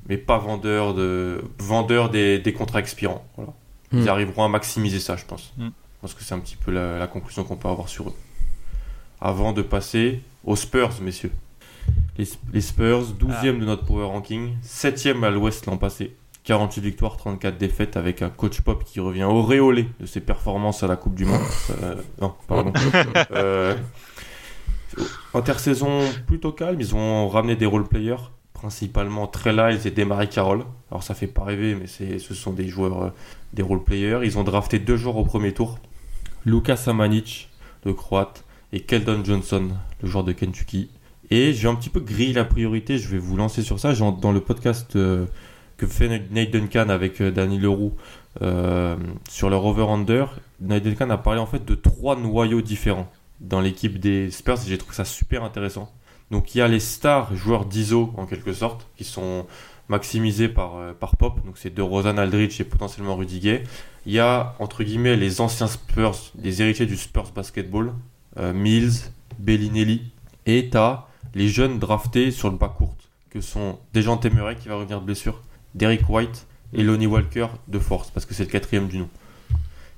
[0.09, 1.43] mais pas vendeurs de.
[1.59, 3.25] vendeurs des, des contrats expirants.
[3.37, 3.53] Voilà.
[3.93, 4.09] Ils Hmm.
[4.09, 5.53] arriveront à maximiser ça, je pense.
[5.57, 5.69] Hmm.
[5.69, 8.15] Je pense que c'est un petit peu la, la conclusion qu'on peut avoir sur eux.
[9.21, 11.33] Avant de passer aux Spurs, messieurs.
[12.19, 16.15] Les, les Spurs, 12e de notre power ranking, 7e à l'ouest l'an passé.
[16.49, 20.87] 48 victoires, 34 défaites avec un coach pop qui revient auréolé de ses performances à
[20.87, 21.43] la Coupe du Monde.
[21.83, 22.73] Euh, non, pardon.
[23.33, 23.77] Euh,
[25.35, 30.65] intersaison plutôt calme, ils ont ramené des role-players, principalement Trey Lyles et Demary Carroll.
[30.91, 33.11] Alors ça fait pas rêver, mais ce sont des joueurs, euh,
[33.53, 34.21] des role-players.
[34.25, 35.79] Ils ont drafté deux joueurs au premier tour.
[36.47, 37.51] Lucas Samanic,
[37.85, 39.69] le croate, et Keldon Johnson,
[40.03, 40.89] le joueur de Kentucky.
[41.31, 43.93] Et j'ai un petit peu grillé la priorité, je vais vous lancer sur ça.
[43.93, 44.97] Dans le podcast
[45.79, 47.95] que fait Nate Duncan avec euh, Danny Leroux
[48.43, 48.97] euh,
[49.31, 50.27] sur leur over-under,
[50.61, 53.11] Nate Duncan a parlé en fait de trois noyaux différents
[53.41, 55.91] dans l'équipe des Spurs et j'ai trouvé ça super intéressant.
[56.31, 59.47] Donc il y a les stars joueurs d'ISO en quelque sorte qui sont
[59.89, 63.41] maximisés par, euh, par Pop, donc c'est de Rosanne Aldridge et potentiellement Rudy.
[64.07, 67.95] Il y a entre guillemets les anciens Spurs, les héritiers du Spurs basketball,
[68.39, 70.13] euh, Mills, Bellinelli,
[70.47, 72.95] et t'as les jeunes draftés sur le bas court
[73.31, 75.43] que sont Dejan Temeray qui va revenir de blessure,
[75.75, 79.09] Derek White et Lonnie Walker de force parce que c'est le quatrième du nom.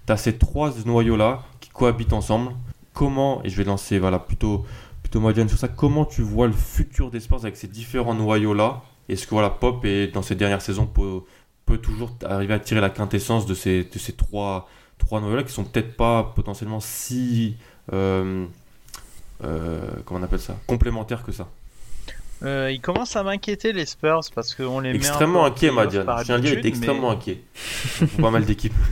[0.07, 2.53] T'as ces trois noyaux là qui cohabitent ensemble.
[2.93, 4.66] Comment, et je vais lancer voilà, plutôt,
[5.03, 8.53] plutôt Madiane sur ça, comment tu vois le futur des Spurs avec ces différents noyaux
[8.53, 11.21] là Est-ce que voilà, Pop, est, dans ces dernières saisons, peut,
[11.66, 14.68] peut toujours arriver à tirer la quintessence de ces, de ces trois,
[14.99, 17.57] trois noyaux-là qui sont peut-être pas potentiellement si.
[17.93, 18.45] Euh,
[19.45, 20.57] euh, comment on appelle ça?
[20.66, 21.49] Complémentaires que ça?
[22.43, 26.07] Euh, il commence à m'inquiéter les Spurs parce qu'on les extrêmement met inquiet, Madiane.
[26.18, 27.43] Je tiens à dire, il est extrêmement inquiet.
[28.20, 28.74] pas mal d'équipes.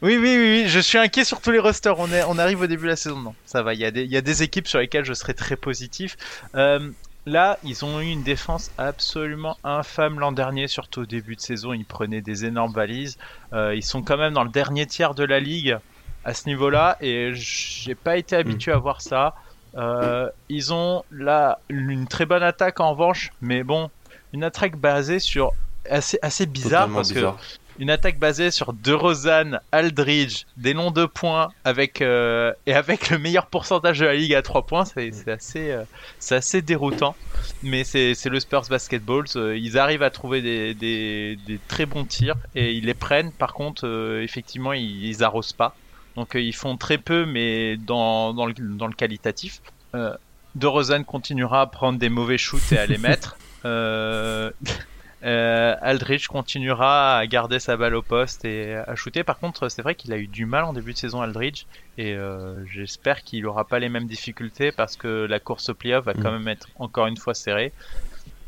[0.00, 1.98] Oui, oui, oui, je suis inquiet sur tous les rosters.
[1.98, 3.18] On, est, on arrive au début de la saison.
[3.18, 3.74] Non, ça va.
[3.74, 6.16] Il y, a des, il y a des équipes sur lesquelles je serai très positif.
[6.54, 6.90] Euh,
[7.26, 11.72] là, ils ont eu une défense absolument infâme l'an dernier, surtout au début de saison.
[11.72, 13.18] Ils prenaient des énormes valises.
[13.52, 15.76] Euh, ils sont quand même dans le dernier tiers de la ligue
[16.24, 19.34] à ce niveau-là, et j'ai pas été habitué à voir ça.
[19.76, 23.90] Euh, ils ont là une très bonne attaque en revanche, mais bon,
[24.32, 25.52] une attaque basée sur
[25.88, 27.24] assez assez bizarre parce que
[27.80, 33.08] une attaque basée sur De Rosanne, Aldridge, des noms de points avec euh, et avec
[33.10, 35.84] le meilleur pourcentage de la ligue à 3 points, c'est assez euh,
[36.18, 37.14] c'est assez déroutant.
[37.62, 42.36] Mais c'est le Spurs Basketball, ils arrivent à trouver des, des, des, très bons tirs
[42.56, 43.30] et ils les prennent.
[43.30, 43.86] Par contre,
[44.22, 45.76] effectivement, ils, ils arrosent pas.
[46.18, 49.62] Donc euh, ils font très peu, mais dans, dans, le, dans le qualitatif.
[49.94, 50.14] Euh,
[50.56, 53.38] de Rosen continuera à prendre des mauvais shoots et à les mettre.
[53.64, 54.50] Euh,
[55.24, 59.22] euh, Aldridge continuera à garder sa balle au poste et à shooter.
[59.22, 61.66] Par contre, c'est vrai qu'il a eu du mal en début de saison, Aldridge,
[61.98, 66.04] et euh, j'espère qu'il n'aura pas les mêmes difficultés parce que la course au playoff
[66.04, 66.38] va quand mm.
[66.38, 67.72] même être encore une fois serrée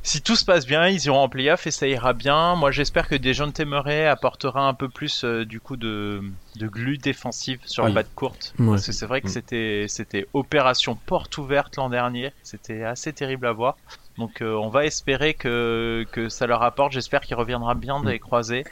[0.02, 2.56] si tout se passe bien, ils iront en playoff et ça ira bien.
[2.56, 6.22] Moi, j'espère que Dejounte Murray apportera un peu plus euh, du coup de,
[6.56, 8.54] de glu défensive sur la batte courte.
[8.56, 9.30] Parce que c'est vrai que mm.
[9.30, 12.32] c'était c'était opération porte ouverte l'an dernier.
[12.42, 13.76] C'était assez terrible à voir.
[14.16, 16.92] Donc, euh, on va espérer que, que ça leur apporte.
[16.92, 18.20] J'espère qu'il reviendra bien des mm.
[18.20, 18.64] croisés.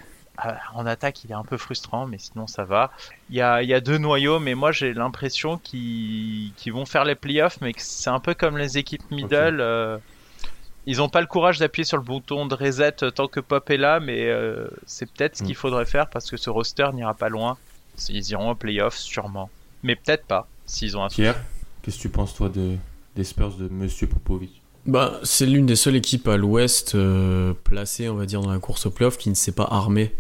[0.47, 2.91] Euh, en attaque, il est un peu frustrant, mais sinon ça va.
[3.29, 7.05] Il y a, il y a deux noyaux, mais moi j'ai l'impression qu'ils vont faire
[7.05, 10.01] les playoffs, mais que c'est un peu comme les équipes middle.
[10.91, 13.77] Ils n'ont pas le courage d'appuyer sur le bouton de reset tant que Pop est
[13.77, 15.57] là, mais euh, c'est peut-être ce qu'il mm.
[15.57, 17.59] faudrait faire parce que ce roster n'ira pas loin.
[18.09, 19.51] Ils iront en playoff sûrement.
[19.83, 21.39] Mais peut-être pas, s'ils ont un Pierre,
[21.83, 22.77] qu'est-ce que tu penses toi de,
[23.17, 24.63] des Spurs de Monsieur Popovic?
[24.87, 28.59] Bah, C'est l'une des seules équipes à l'ouest euh, placée, on va dire, dans la
[28.59, 30.15] course au playoff qui ne s'est pas armée.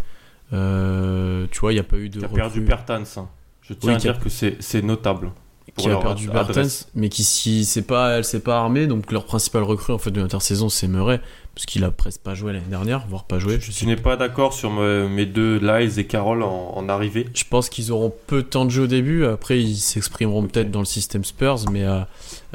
[0.52, 2.18] Euh, tu vois, il n'y a pas eu de.
[2.18, 3.04] Tu as perdu Pertans.
[3.16, 3.28] Hein.
[3.62, 5.30] Je tiens à dire que c'est notable
[5.76, 9.24] qui a perdu Bertens, mais qui si c'est pas, elle s'est pas armée, donc leur
[9.24, 11.20] principal recrue en fait de l'intersaison c'est Murray,
[11.54, 13.58] parce qu'il a presque pas joué l'année dernière, voire pas joué.
[13.60, 17.26] Je, n'ai pas d'accord sur mes deux Lyles et Carroll en, arrivée.
[17.34, 20.70] Je pense qu'ils auront peu de temps de jeu au début, après ils s'exprimeront peut-être
[20.70, 22.00] dans le système Spurs, mais euh,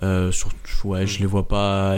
[0.04, 0.32] euh
[0.86, 1.98] ouais, je les vois pas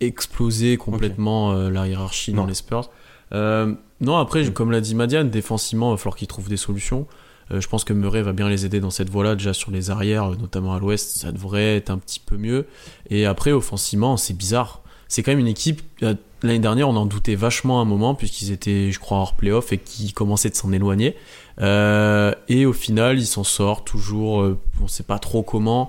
[0.00, 2.90] exploser complètement euh, la hiérarchie dans les Spurs.
[3.32, 7.06] Euh, non, après, comme l'a dit Madiane, défensivement, il va falloir qu'ils trouvent des solutions.
[7.50, 9.90] Euh, je pense que Murray va bien les aider dans cette voie-là, déjà sur les
[9.90, 12.66] arrières, euh, notamment à l'ouest, ça devrait être un petit peu mieux.
[13.10, 14.82] Et après, offensivement, c'est bizarre.
[15.08, 18.14] C'est quand même une équipe, euh, l'année dernière, on en doutait vachement à un moment,
[18.14, 21.16] puisqu'ils étaient, je crois, hors playoff et qui commençaient de s'en éloigner.
[21.60, 25.88] et au final, ils s'en sortent toujours, on sait pas trop comment.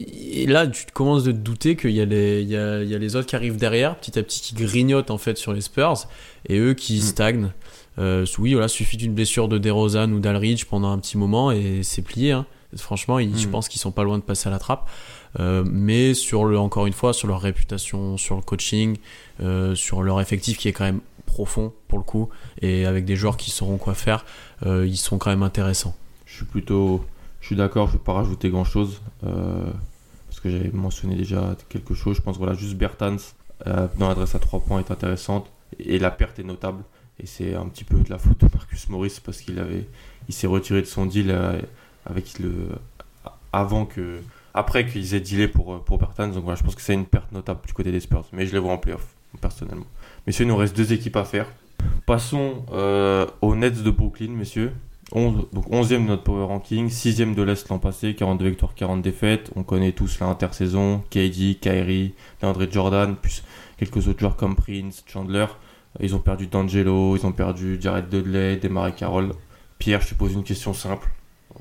[0.00, 2.00] Et là, tu commences de te douter qu'il y, y
[2.56, 5.60] a les autres qui arrivent derrière, petit à petit, qui grignotent en fait sur les
[5.60, 6.08] Spurs,
[6.48, 7.02] et eux qui mm.
[7.02, 7.52] stagnent.
[7.98, 11.82] Euh, oui, voilà, suffit d'une blessure de DeRozan ou d'Alridge pendant un petit moment et
[11.82, 12.32] c'est plié.
[12.32, 12.46] Hein.
[12.76, 13.50] Franchement, je hmm.
[13.50, 14.88] pense qu'ils sont pas loin de passer à la trappe.
[15.38, 18.96] Euh, mais sur le, encore une fois, sur leur réputation, sur le coaching,
[19.40, 22.28] euh, sur leur effectif qui est quand même profond pour le coup,
[22.62, 24.24] et avec des joueurs qui sauront quoi faire,
[24.64, 25.94] ils sont quand même intéressants.
[26.24, 27.04] Je suis plutôt,
[27.40, 27.88] je suis d'accord.
[27.88, 32.16] Je vais pas rajouter grand chose parce que j'avais mentionné déjà quelque chose.
[32.16, 33.16] Je pense voilà, juste Bertans
[33.64, 36.84] dans l'adresse à 3 points est intéressante et la perte est notable.
[37.22, 39.86] Et c'est un petit peu de la faute de Marcus Morris parce qu'il avait,
[40.28, 41.60] il s'est retiré de son deal euh,
[42.04, 42.68] avec le,
[43.52, 44.20] avant que,
[44.54, 46.28] après qu'ils aient dealé pour, euh, pour Bertans.
[46.28, 48.26] Donc voilà, je pense que c'est une perte notable du côté des Spurs.
[48.32, 49.86] Mais je les vois en playoff, personnellement.
[50.26, 51.46] Messieurs, il nous reste deux équipes à faire.
[52.04, 54.72] Passons euh, aux Nets de Brooklyn, messieurs.
[55.12, 59.02] 11, donc 11e de notre power ranking, 6e de l'Est l'an passé, 42 victoires, 40
[59.02, 59.50] défaites.
[59.54, 63.44] On connaît tous l'intersaison, KD, Kyrie, André Jordan, plus
[63.78, 65.46] quelques autres joueurs comme Prince, Chandler.
[66.00, 69.32] Ils ont perdu D'Angelo, ils ont perdu Jared Dudley, Desmarais Carroll.
[69.78, 71.08] Pierre, je te pose une question simple.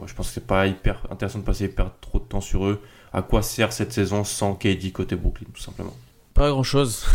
[0.05, 2.81] Je pense que c'est pas hyper intéressant de passer perdre trop de temps sur eux.
[3.13, 5.95] À quoi sert cette saison sans KD côté Brooklyn, tout simplement?
[6.33, 7.05] Pas grand chose.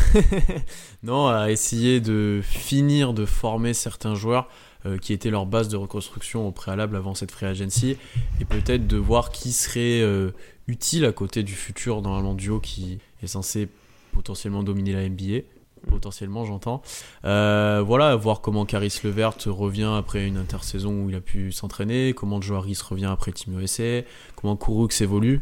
[1.02, 4.48] non, à essayer de finir de former certains joueurs
[4.86, 7.98] euh, qui étaient leur base de reconstruction au préalable avant cette free agency
[8.40, 10.30] et peut-être de voir qui serait euh,
[10.68, 13.68] utile à côté du futur dans un duo qui est censé
[14.12, 15.40] potentiellement dominer la NBA
[15.88, 16.82] potentiellement j'entends.
[17.24, 22.12] Euh, voilà, voir comment Caris Levert revient après une intersaison où il a pu s'entraîner,
[22.14, 24.02] comment Joe Harris revient après Team USA,
[24.36, 25.40] comment Kouroux évolue,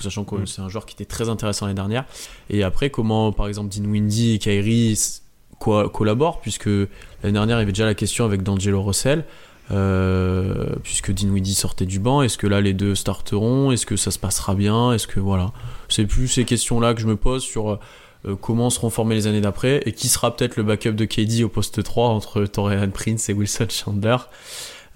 [0.00, 0.46] sachant que mm.
[0.46, 2.04] c'est un joueur qui était très intéressant l'année dernière,
[2.50, 5.20] et après comment par exemple Dean Windy et Kyrie
[5.58, 9.24] collaborent, puisque l'année dernière, il y avait déjà la question avec D'Angelo Russell.
[9.70, 14.10] Euh, puisque Dinwiddie sortait du banc, est-ce que là les deux starteront Est-ce que ça
[14.10, 15.52] se passera bien Est-ce que voilà,
[15.90, 17.78] c'est plus ces questions-là que je me pose sur
[18.26, 21.44] euh, comment seront formées les années d'après et qui sera peut-être le backup de KD
[21.44, 24.16] au poste 3 entre Torian Prince et Wilson Chandler.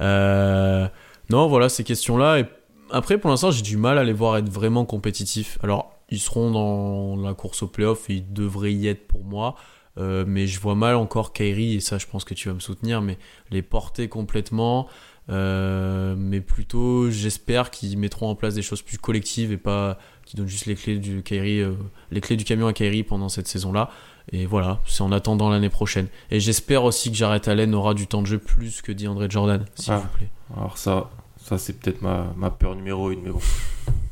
[0.01, 0.89] Euh,
[1.31, 2.43] non, voilà ces questions-là.
[2.91, 5.59] Après, pour l'instant, j'ai du mal à les voir être vraiment compétitifs.
[5.63, 9.55] Alors, ils seront dans la course au playoff et ils devraient y être pour moi.
[9.99, 12.61] Euh, mais je vois mal encore Kairi, et ça je pense que tu vas me
[12.61, 13.19] soutenir, mais
[13.51, 14.89] les porter complètement.
[15.29, 20.49] Mais plutôt, j'espère qu'ils mettront en place des choses plus collectives et pas qu'ils donnent
[20.49, 21.73] juste les clés du Kairi, euh,
[22.11, 23.91] les clés du camion à Kairi pendant cette saison-là.
[24.31, 26.07] Et voilà, c'est en attendant l'année prochaine.
[26.31, 29.27] Et j'espère aussi que Jared Allen aura du temps de jeu plus que dit André
[29.29, 29.99] Jordan, s'il Ah.
[29.99, 30.29] vous plaît.
[30.57, 31.11] Alors ça,
[31.43, 33.41] ça c'est peut-être ma, ma peur numéro une, mais bon.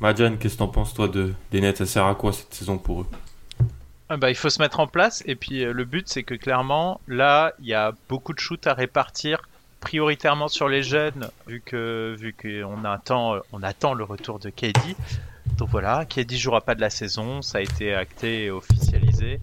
[0.00, 1.76] Madjan, qu'est-ce que t'en penses toi de, des Nets?
[1.76, 3.06] Ça sert à quoi cette saison pour eux?
[4.08, 6.34] Ah bah, il faut se mettre en place et puis euh, le but c'est que
[6.34, 9.48] clairement là il y a beaucoup de shoots à répartir
[9.78, 14.50] prioritairement sur les jeunes vu que vu qu'on attend euh, on attend le retour de
[14.50, 14.96] KD
[15.60, 19.40] donc voilà KD jouera pas de la saison ça a été acté et officialisé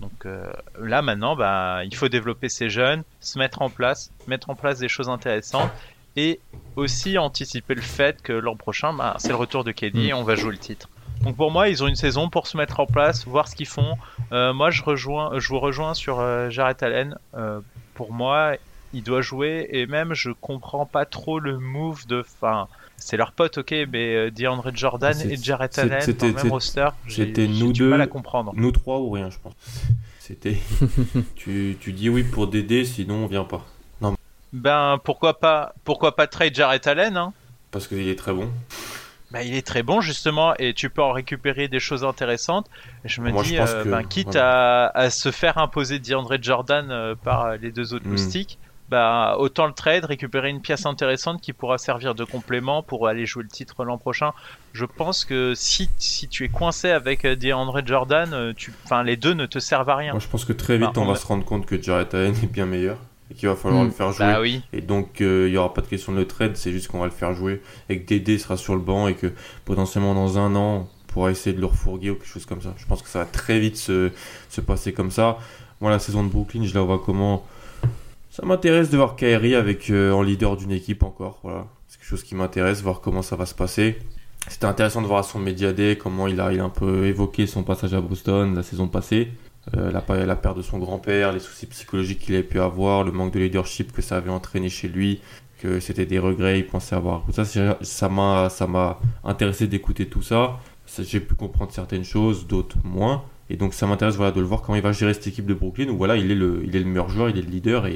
[0.00, 4.50] donc euh, là maintenant bah il faut développer ces jeunes se mettre en place mettre
[4.50, 5.70] en place des choses intéressantes
[6.16, 6.38] et
[6.76, 10.22] aussi anticiper le fait que l'an prochain bah, c'est le retour de KD et on
[10.22, 10.88] va jouer le titre
[11.22, 13.66] donc pour moi, ils ont une saison pour se mettre en place, voir ce qu'ils
[13.66, 13.96] font.
[14.32, 17.16] Euh, moi, je rejoins, je vous rejoins sur euh, Jarrett Allen.
[17.34, 17.60] Euh,
[17.94, 18.56] pour moi,
[18.92, 22.20] il doit jouer et même je comprends pas trop le move de.
[22.20, 26.28] Enfin, c'est leur pote, ok, mais euh, DeAndre Jordan et Jarrett c'est- Allen dans c'était-
[26.28, 27.88] le même roster, j'ai c'était nous du deux.
[27.90, 28.52] mal à comprendre.
[28.56, 29.54] Nous trois ou rien, je pense.
[30.18, 30.56] C'était.
[31.36, 33.64] tu, tu dis oui pour Dédé, sinon on vient pas.
[34.52, 37.32] Ben pourquoi pas, pourquoi pas trade Jarrett Allen hein?
[37.72, 38.48] Parce qu'il est très bon.
[39.32, 42.66] Bah, il est très bon justement et tu peux en récupérer des choses intéressantes.
[43.04, 45.98] Je me Moi, je dis, pense euh, que- ben, quitte à, à se faire imposer
[45.98, 48.10] DeAndre Jordan euh, par les deux autres Mm.
[48.12, 48.58] moustiques,
[48.90, 53.24] bah, autant le trade, récupérer une pièce intéressante qui pourra servir de complément pour aller
[53.26, 54.32] jouer le titre l'an prochain.
[54.72, 59.02] Je pense que si, si tu es coincé avec euh, DeAndre Jordan, euh, tu, enfin,
[59.02, 60.12] les deux ne te servent à rien.
[60.12, 62.12] Moi je pense que très vite Bah, on on va se rendre compte que Jarrett
[62.14, 62.98] Allen est bien meilleur
[63.30, 63.86] et qu'il va falloir Mm.
[63.86, 64.26] le faire jouer.
[64.26, 64.62] Bah oui.
[64.74, 66.98] Et donc euh, il n'y aura pas de question de le trade, c'est juste qu'on
[66.98, 69.32] va le faire jouer et que Dédé sera sur le banc et que
[69.64, 72.74] potentiellement dans un an on pourra essayer de le refourguer ou quelque chose comme ça.
[72.76, 74.10] Je pense que ça va très vite se,
[74.50, 75.38] se passer comme ça.
[75.80, 77.46] Moi la saison de Brooklyn je la vois comment
[78.34, 81.38] Ça m'intéresse de voir Kyrie avec euh, en leader d'une équipe encore.
[81.44, 81.68] Voilà.
[81.86, 83.96] C'est quelque chose qui m'intéresse, voir comment ça va se passer.
[84.48, 87.06] C'était intéressant de voir à son Media Day comment il a, il a un peu
[87.06, 89.30] évoqué son passage à Boston la saison passée.
[89.76, 93.12] Euh, la, la perte de son grand-père, les soucis psychologiques qu'il avait pu avoir, le
[93.12, 95.20] manque de leadership que ça avait entraîné chez lui,
[95.60, 97.22] que c'était des regrets, il pensait avoir.
[97.30, 100.22] Ça, ça m'a, ça m'a intéressé d'écouter tout.
[100.22, 100.58] Ça,
[100.98, 103.22] J'ai pu comprendre certaines choses, d'autres moins.
[103.50, 105.54] Et donc ça m'intéresse voilà, de le voir comment il va gérer cette équipe de
[105.54, 107.86] Brooklyn où voilà, il est le, il est le meilleur joueur, il est le leader
[107.86, 107.94] et,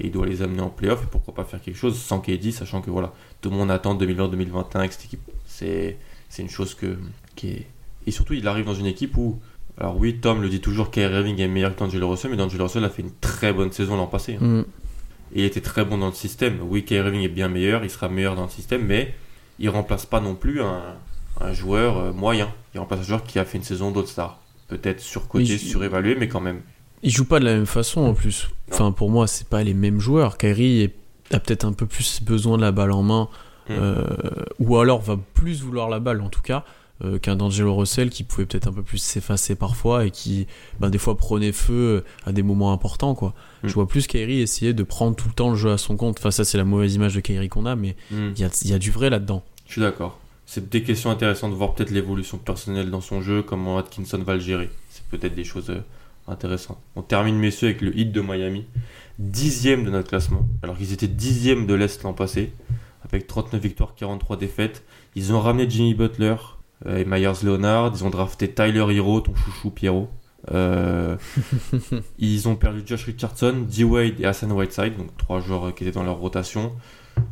[0.00, 1.02] et il doit les amener en playoff.
[1.02, 3.96] Et pourquoi pas faire quelque chose sans KD, sachant que voilà, tout le monde attend
[3.96, 5.20] 2020-2021 avec cette équipe.
[5.46, 5.96] C'est,
[6.28, 6.96] c'est une chose que,
[7.36, 7.66] qui est.
[8.06, 9.38] Et surtout, il arrive dans une équipe où
[9.80, 12.64] alors oui, Tom le dit toujours, Kyrie Irving est meilleur que D'Angelo Russell, mais D'Angelo
[12.64, 14.36] Russell a fait une très bonne saison l'an passé.
[14.40, 14.44] hein.
[14.44, 14.64] Mm.
[15.34, 16.58] Et il était très bon dans le système.
[16.62, 19.14] Oui, Kyrie Irving est bien meilleur, il sera meilleur dans le système, mais
[19.60, 20.80] il remplace pas non plus un,
[21.40, 22.48] un joueur euh, moyen.
[22.74, 24.40] Il remplace un joueur qui a fait une saison d'autres stars.
[24.68, 26.60] Peut-être surcoté, Oui, surévalué, mais quand même.
[27.02, 28.48] Ils jouent pas de la même façon en plus.
[28.70, 30.36] Enfin, pour moi, c'est pas les mêmes joueurs.
[30.38, 30.90] Kyrie
[31.32, 33.28] a peut-être un peu plus besoin de la balle en main,
[33.68, 33.72] Mm.
[33.78, 34.04] euh,
[34.60, 36.64] ou alors va plus vouloir la balle en tout cas.
[37.04, 40.48] euh, qu'un D'Angelo Russell qui pouvait peut-être un peu plus s'effacer parfois et qui
[40.80, 43.34] ben, des fois prenait feu à des moments importants quoi.
[43.62, 43.68] Mm.
[43.68, 46.16] Je vois plus Kyrie essayer de prendre tout le temps le jeu à son compte.
[46.18, 48.30] Enfin ça c'est la mauvaise image de Kyrie qu'on a mais Hmm.
[48.34, 49.44] il y a, il y a du vrai là-dedans.
[49.66, 50.18] Je suis d'accord.
[50.50, 54.32] C'est des questions intéressantes de voir peut-être l'évolution personnelle dans son jeu, comment Atkinson va
[54.32, 54.70] le gérer.
[54.88, 55.82] C'est peut-être des choses euh,
[56.26, 56.78] intéressantes.
[56.96, 58.64] On termine, messieurs, avec le hit de Miami.
[59.18, 62.54] Dixième de notre classement, alors qu'ils étaient dixième de l'Est l'an passé,
[63.04, 64.84] avec 39 victoires, 43 défaites.
[65.14, 66.36] Ils ont ramené Jimmy Butler
[66.86, 67.92] euh, et Myers Leonard.
[67.94, 70.08] Ils ont drafté Tyler Hero, ton chouchou Pierrot.
[70.50, 71.18] Euh,
[72.18, 76.04] ils ont perdu Josh Richardson, D-Wade et Hassan Whiteside, donc trois joueurs qui étaient dans
[76.04, 76.72] leur rotation.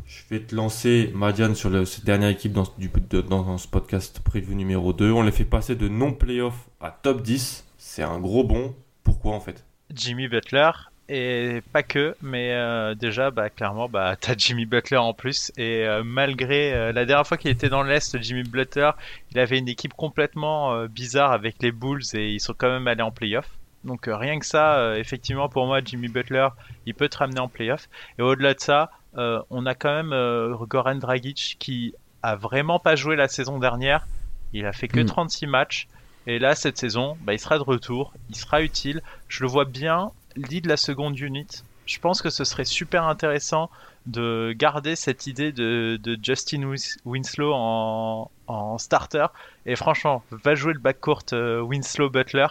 [0.05, 5.11] Je vais te lancer, Madiane, sur cette dernière équipe dans, ce- podcast preview numéro 2.
[5.11, 7.65] On les fait passer de non-playoff à top 10.
[7.77, 8.75] C'est un gros bond.
[9.03, 9.65] Pourquoi en fait?
[9.93, 10.71] Jimmy Butler
[11.09, 15.85] et pas que, mais euh, déjà bah clairement bah t'as Jimmy Butler en plus et
[15.85, 18.91] euh, malgré euh, la dernière fois qu'il était dans l'est, Jimmy Butler,
[19.31, 23.03] il avait une équipe complètement bizarre avec les Bulls et ils sont quand même allés
[23.03, 23.47] en playoff.
[23.87, 26.49] Donc euh, rien que ça, euh, effectivement pour moi Jimmy Butler,
[26.85, 27.89] il peut te ramener en playoff.
[28.19, 32.95] Et au-delà de ça, euh, on a quand même Goran Dragic qui a vraiment pas
[32.95, 34.05] joué la saison dernière.
[34.53, 35.05] Il a fait que Mm.
[35.05, 35.87] 36 matchs.
[36.27, 39.01] Et là, cette saison, bah, il sera de retour, il sera utile.
[39.29, 41.47] Je le vois bien lead la seconde unit.
[41.85, 43.69] Je pense que ce serait super intéressant
[44.07, 46.69] de garder cette idée de, de Justin
[47.05, 49.27] Winslow en, en, starter.
[49.65, 52.47] Et franchement, va jouer le backcourt Winslow-Butler.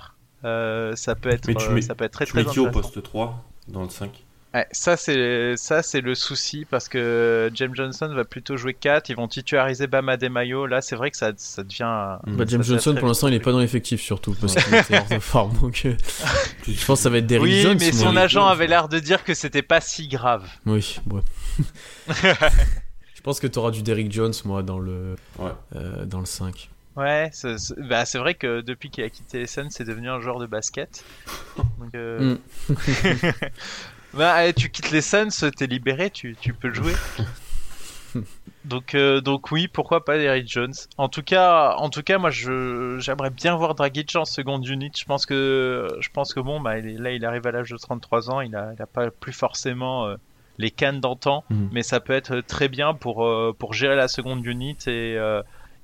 [0.46, 3.02] Euh, ça peut être, euh, ça peut être très tu très mets qui au poste
[3.02, 4.24] 3 dans le 5
[4.54, 9.10] Ouais, ça c'est ça c'est le souci parce que James Johnson va plutôt jouer 4,
[9.10, 10.66] ils vont titulariser Bama Mayo.
[10.66, 13.52] Là, c'est vrai que ça, ça devient bah, James Johnson pour l'instant, il est pas
[13.52, 15.58] dans l'effectif surtout parce qu'il était hors de forme.
[15.58, 15.94] Donc euh,
[16.66, 17.76] je pense que ça va être Derrick oui, Jones.
[17.78, 20.48] mais son agent avait l'air de dire que c'était pas si grave.
[20.64, 21.22] Oui, ouais.
[23.14, 25.50] je pense que tu auras du Derrick Jones moi dans le ouais.
[25.74, 26.70] euh, dans le 5.
[26.96, 30.38] Ouais, c'est bah, vrai que depuis qu'il a quitté les Suns, c'est devenu un joueur
[30.38, 31.04] de basket.
[31.78, 32.36] Donc, euh...
[32.68, 32.74] mm.
[34.14, 36.94] Bah, tu quittes les Suns, t'es libéré, tu, tu peux jouer.
[38.64, 40.72] donc, euh, donc oui, pourquoi pas Derrick Jones.
[40.96, 44.90] En tout cas, en tout cas, moi, je j'aimerais bien voir Dragic en seconde unit.
[44.96, 48.30] Je pense que, je pense que bon, bah, là, il arrive à l'âge de 33
[48.30, 50.16] ans, il a, il a pas plus forcément euh,
[50.56, 51.68] les cannes d'antan, Mm.
[51.72, 55.18] mais ça peut être très bien pour euh, pour gérer la seconde unit et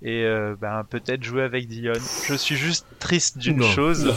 [0.05, 1.92] et euh, ben, peut-être jouer avec Dion.
[2.26, 4.12] Je suis juste triste d'une chose.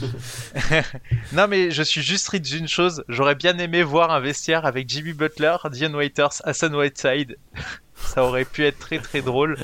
[1.32, 3.04] non mais je suis juste triste d'une chose.
[3.08, 7.36] J'aurais bien aimé voir un vestiaire avec Jimmy Butler, Dion Waiters, Hassan Whiteside.
[7.94, 9.58] Ça aurait pu être très très drôle.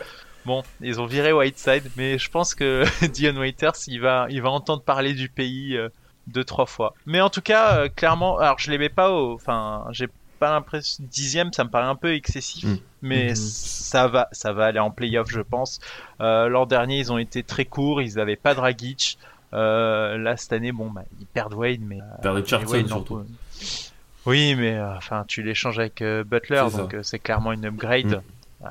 [0.45, 4.51] Bon, ils ont viré Whiteside, mais je pense que Dion Waiters, il va, il va
[4.51, 5.89] entendre parler du pays euh,
[6.27, 6.95] deux trois fois.
[7.07, 11.05] Mais en tout cas, euh, clairement, alors je l'aimais pas au, enfin, j'ai pas l'impression
[11.11, 12.77] dixième, ça me paraît un peu excessif, Mm.
[13.03, 13.35] mais Mhm.
[13.37, 15.81] ça va, ça va aller en playoff, je pense.
[16.21, 19.19] Euh, L'an dernier, ils ont été très courts, ils avaient pas Dragic.
[19.55, 23.25] Euh, là, cette année, bon, bah, ils perdent Wade, mais euh, Richardson Wade, non, surtout.
[24.27, 28.07] Oui, mais euh, enfin, tu l'échanges avec euh, Butler, donc euh, c'est clairement une upgrade.
[28.17, 28.21] Mm.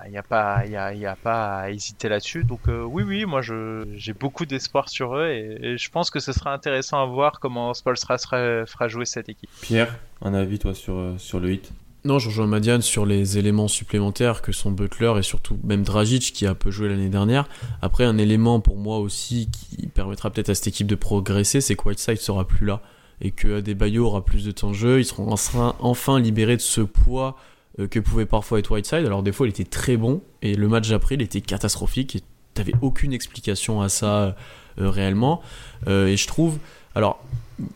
[0.05, 2.43] Il n'y a pas, il y a, y a pas à hésiter là-dessus.
[2.43, 6.09] Donc euh, oui, oui, moi je j'ai beaucoup d'espoir sur eux et, et je pense
[6.09, 9.49] que ce sera intéressant à voir comment Spolstra sera- fera jouer cette équipe.
[9.61, 11.71] Pierre, un avis toi sur, euh, sur le hit?
[12.03, 16.33] Non, je rejoins Madiane sur les éléments supplémentaires que sont Butler et surtout même Dragic
[16.33, 17.47] qui a peu joué l'année dernière.
[17.81, 21.75] Après, un élément pour moi aussi qui permettra peut-être à cette équipe de progresser, c'est
[21.75, 22.81] que Whiteside sera plus là
[23.21, 24.99] et que Adebayo aura plus de temps de jeu.
[24.99, 27.37] Ils seront enfin, enfin libérés de ce poids
[27.77, 29.05] que pouvait parfois être Whiteside.
[29.05, 32.21] Alors des fois, il était très bon et le match d'après, il était catastrophique et
[32.53, 34.35] t'avais aucune explication à ça
[34.79, 35.41] euh, réellement.
[35.87, 36.57] Euh, et je trouve,
[36.95, 37.21] alors,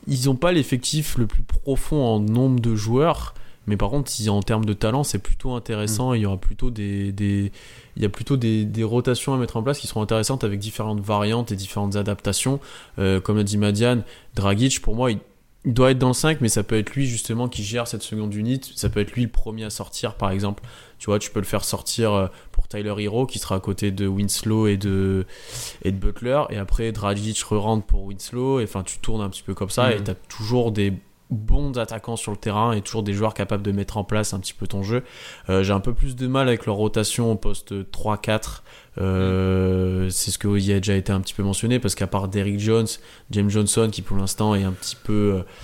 [0.07, 3.33] ils n'ont pas l'effectif le plus profond en nombre de joueurs.
[3.67, 6.13] Mais par contre, si en termes de talent, c'est plutôt intéressant.
[6.13, 7.51] Il y aura plutôt des, des-
[7.95, 10.59] il y a plutôt des, des rotations à mettre en place qui seront intéressantes avec
[10.59, 12.59] différentes variantes et différentes adaptations.
[12.97, 15.19] Euh, comme l'a dit Madiane, Dragic, pour moi, il,
[15.65, 18.01] il doit être dans le 5, mais ça peut être lui justement qui gère cette
[18.01, 18.71] seconde unité.
[18.75, 20.63] Ça peut être lui le premier à sortir, par exemple.
[20.99, 23.91] Tu vois, tu peux le faire sortir euh, pour Tyler Hero, qui sera à côté
[23.91, 25.25] de Winslow et de,
[25.83, 26.43] et de Butler.
[26.49, 28.61] Et après, Dragic re-rentre pour Winslow.
[28.61, 29.87] Et enfin, tu tournes un petit peu comme ça.
[29.87, 29.97] Mhm.
[29.97, 30.93] Et tu as toujours des
[31.29, 34.39] bons attaquants sur le terrain et toujours des joueurs capables de mettre en place un
[34.39, 35.03] petit peu ton jeu.
[35.49, 38.63] Euh, J'ai un peu plus de mal avec leur rotation au poste 3-4.
[38.99, 42.59] Euh, C'est ce qui a déjà été un petit peu mentionné parce qu'à part Derrick
[42.59, 42.87] Jones,
[43.31, 45.13] James Johnson qui pour l'instant est un petit peu,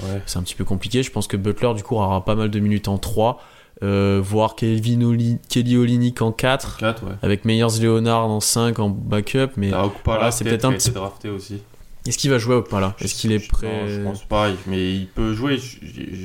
[0.03, 0.21] euh, Ouais.
[0.25, 1.03] c'est un petit peu compliqué.
[1.03, 3.39] Je pense que Butler du coup aura pas mal de minutes en 3.
[3.83, 7.11] Euh, voir Kelvin Oli- Kelly Olynyk en 4 4, ouais.
[7.21, 9.69] avec Meyers Leonard en 5 en backup mais
[10.05, 11.61] voilà, c'est peut-être un petit- drafté aussi.
[12.05, 12.95] Est-ce qu'il va jouer ou pas là?
[12.99, 15.59] Est-ce qu'il est prêt non, Je pense pas, mais il peut jouer.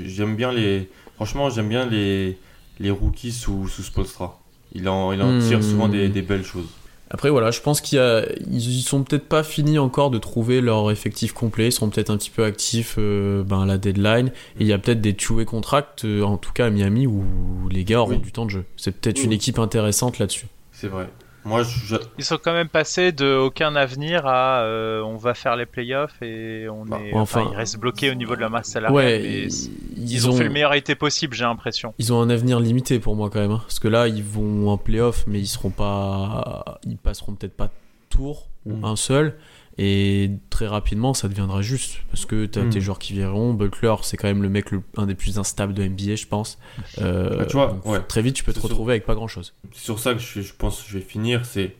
[0.07, 0.89] J'aime bien les.
[1.17, 2.39] Franchement, j'aime bien les,
[2.79, 4.41] les rookies sous, sous Spolstra.
[4.73, 5.41] Il en, il en Hmm.
[5.41, 6.67] tire souvent des, des belles choses.
[7.13, 10.61] Après voilà, je pense qu'il y a, ils, sont peut-être pas finis encore de trouver
[10.61, 11.67] leur effectif complet.
[11.67, 14.29] Ils seront peut-être un petit peu actifs euh, ben, à la deadline.
[14.29, 17.25] Et il y a peut-être des two-way contracts, euh, en tout cas à Miami, où
[17.69, 18.19] les gars auront Oui.
[18.19, 18.65] du temps de jeu.
[18.77, 19.25] C'est peut-être Oui.
[19.25, 20.47] une équipe intéressante là-dessus.
[20.73, 21.09] C'est vrai.
[21.45, 25.57] Moi, je, Ils sont quand même passés de aucun avenir à euh, on va faire
[25.57, 28.51] les playoffs et on Bah, est, enfin- enfin, ils restent bloqués au niveau de la
[28.51, 28.95] masse salariale.
[28.95, 31.95] ouais, mais ils, ils, ont, fait le meilleur été possible, j'ai l'impression.
[31.99, 33.61] Ils ont un avenir limité pour moi quand même, hein.
[33.63, 37.71] parce que là ils vont en playoff, mais ils seront pas, ils passeront peut-être pas
[38.11, 38.85] tour ou Mm.
[38.85, 39.37] un seul,
[39.83, 42.71] et très rapidement ça deviendra juste, parce que t'as Mm.
[42.71, 43.55] tes joueurs qui verront.
[43.55, 46.59] Butler c'est quand même le mec le, un des plus instables de NBA je pense.
[46.99, 48.01] Euh, Bah, tu vois, donc, ouais.
[48.07, 49.55] Très vite tu peux te retrouver avec pas grand chose.
[49.73, 51.47] c'est sur ça que je, je pense que je vais finir.
[51.47, 51.77] C'est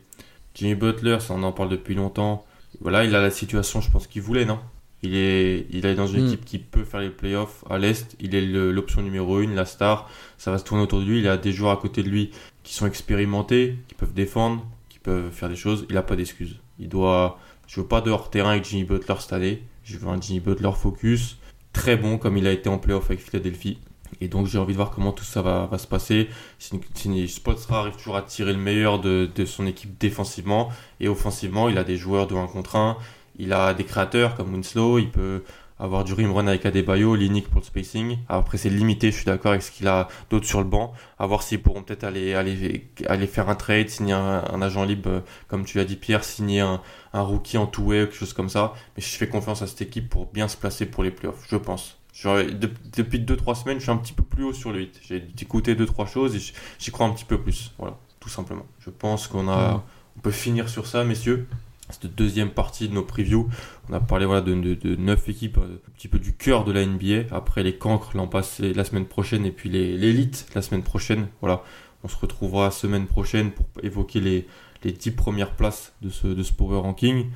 [0.55, 2.43] Jimmy Butler, ça on en parle depuis longtemps.
[2.79, 4.57] Voilà, il a la situation, je pense qu'il voulait, non?
[5.03, 6.27] Il est, il est dans une Mm.
[6.27, 8.15] équipe qui peut faire les playoffs à l'Est.
[8.19, 10.09] Il est l'option numéro une, la star.
[10.37, 11.19] Ça va se tourner autour de lui.
[11.19, 12.31] Il a des joueurs à côté de lui
[12.63, 15.85] qui sont expérimentés, qui peuvent défendre, qui peuvent faire des choses.
[15.89, 16.59] Il n'a pas d'excuses.
[16.79, 17.39] Il doit.
[17.71, 19.63] Je veux pas de hors terrain avec Jimmy Butler cette.
[19.85, 21.37] Je veux un Jimmy Butler focus,
[21.71, 23.79] très bon comme il a été en playoff avec Philadelphie.
[24.19, 26.27] Et donc j'ai envie de voir comment tout ça va, se passer.
[26.59, 30.67] Spoelstra arrive toujours à tirer le meilleur de, de son équipe défensivement
[30.99, 32.97] et offensivement, il a des joueurs de 1 contre 1.
[33.39, 34.99] Il a des créateurs comme Winslow.
[34.99, 35.43] Il peut
[35.81, 38.19] avoir du rim run avec Adebayo, Linick pour le spacing.
[38.29, 40.93] Après, c'est limité, je suis d'accord avec ce qu'il a d'autres sur le banc.
[41.17, 45.09] À voir s'ils pourront peut-être aller, aller, aller faire un trade, signer un, agent libre,
[45.09, 46.81] euh, comme tu l'as dit, Pierre, signer un,
[47.13, 48.73] un rookie en two-way, quelque chose comme ça.
[48.95, 51.57] Mais je fais confiance à cette équipe pour bien se placer pour les playoffs, je
[51.57, 51.97] pense.
[52.23, 54.99] depuis 2-3 semaines, je suis un petit peu plus haut sur le 8.
[55.01, 57.73] J'ai écouté 2-3 choses et j'y crois un petit peu plus.
[57.79, 58.67] Voilà, tout simplement.
[58.79, 59.81] Je pense qu'on a, mmh.
[60.17, 61.47] on peut finir sur ça, messieurs
[61.91, 63.49] cette deuxième partie de nos previews.
[63.89, 66.71] On a parlé voilà, de, de, 9 équipes, euh, un petit peu du cœur de
[66.71, 67.35] la NBA.
[67.35, 71.27] Après les cancres l'an passé, la semaine prochaine, et puis l'élite la semaine prochaine.
[71.41, 71.63] Voilà,
[72.03, 74.47] on se retrouvera la semaine prochaine pour évoquer les,
[74.83, 77.27] les 10 premières places de ce, de ce Power Ranking.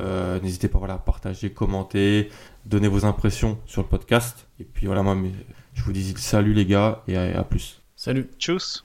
[0.00, 2.30] Euh, n'hésitez pas voilà, à partager, commenter,
[2.66, 4.46] donner vos impressions sur le podcast.
[4.60, 5.16] Et puis voilà, moi,
[5.74, 7.80] je vous dis salut les gars et à, à plus.
[7.96, 8.28] Salut.
[8.38, 8.84] Tchuss.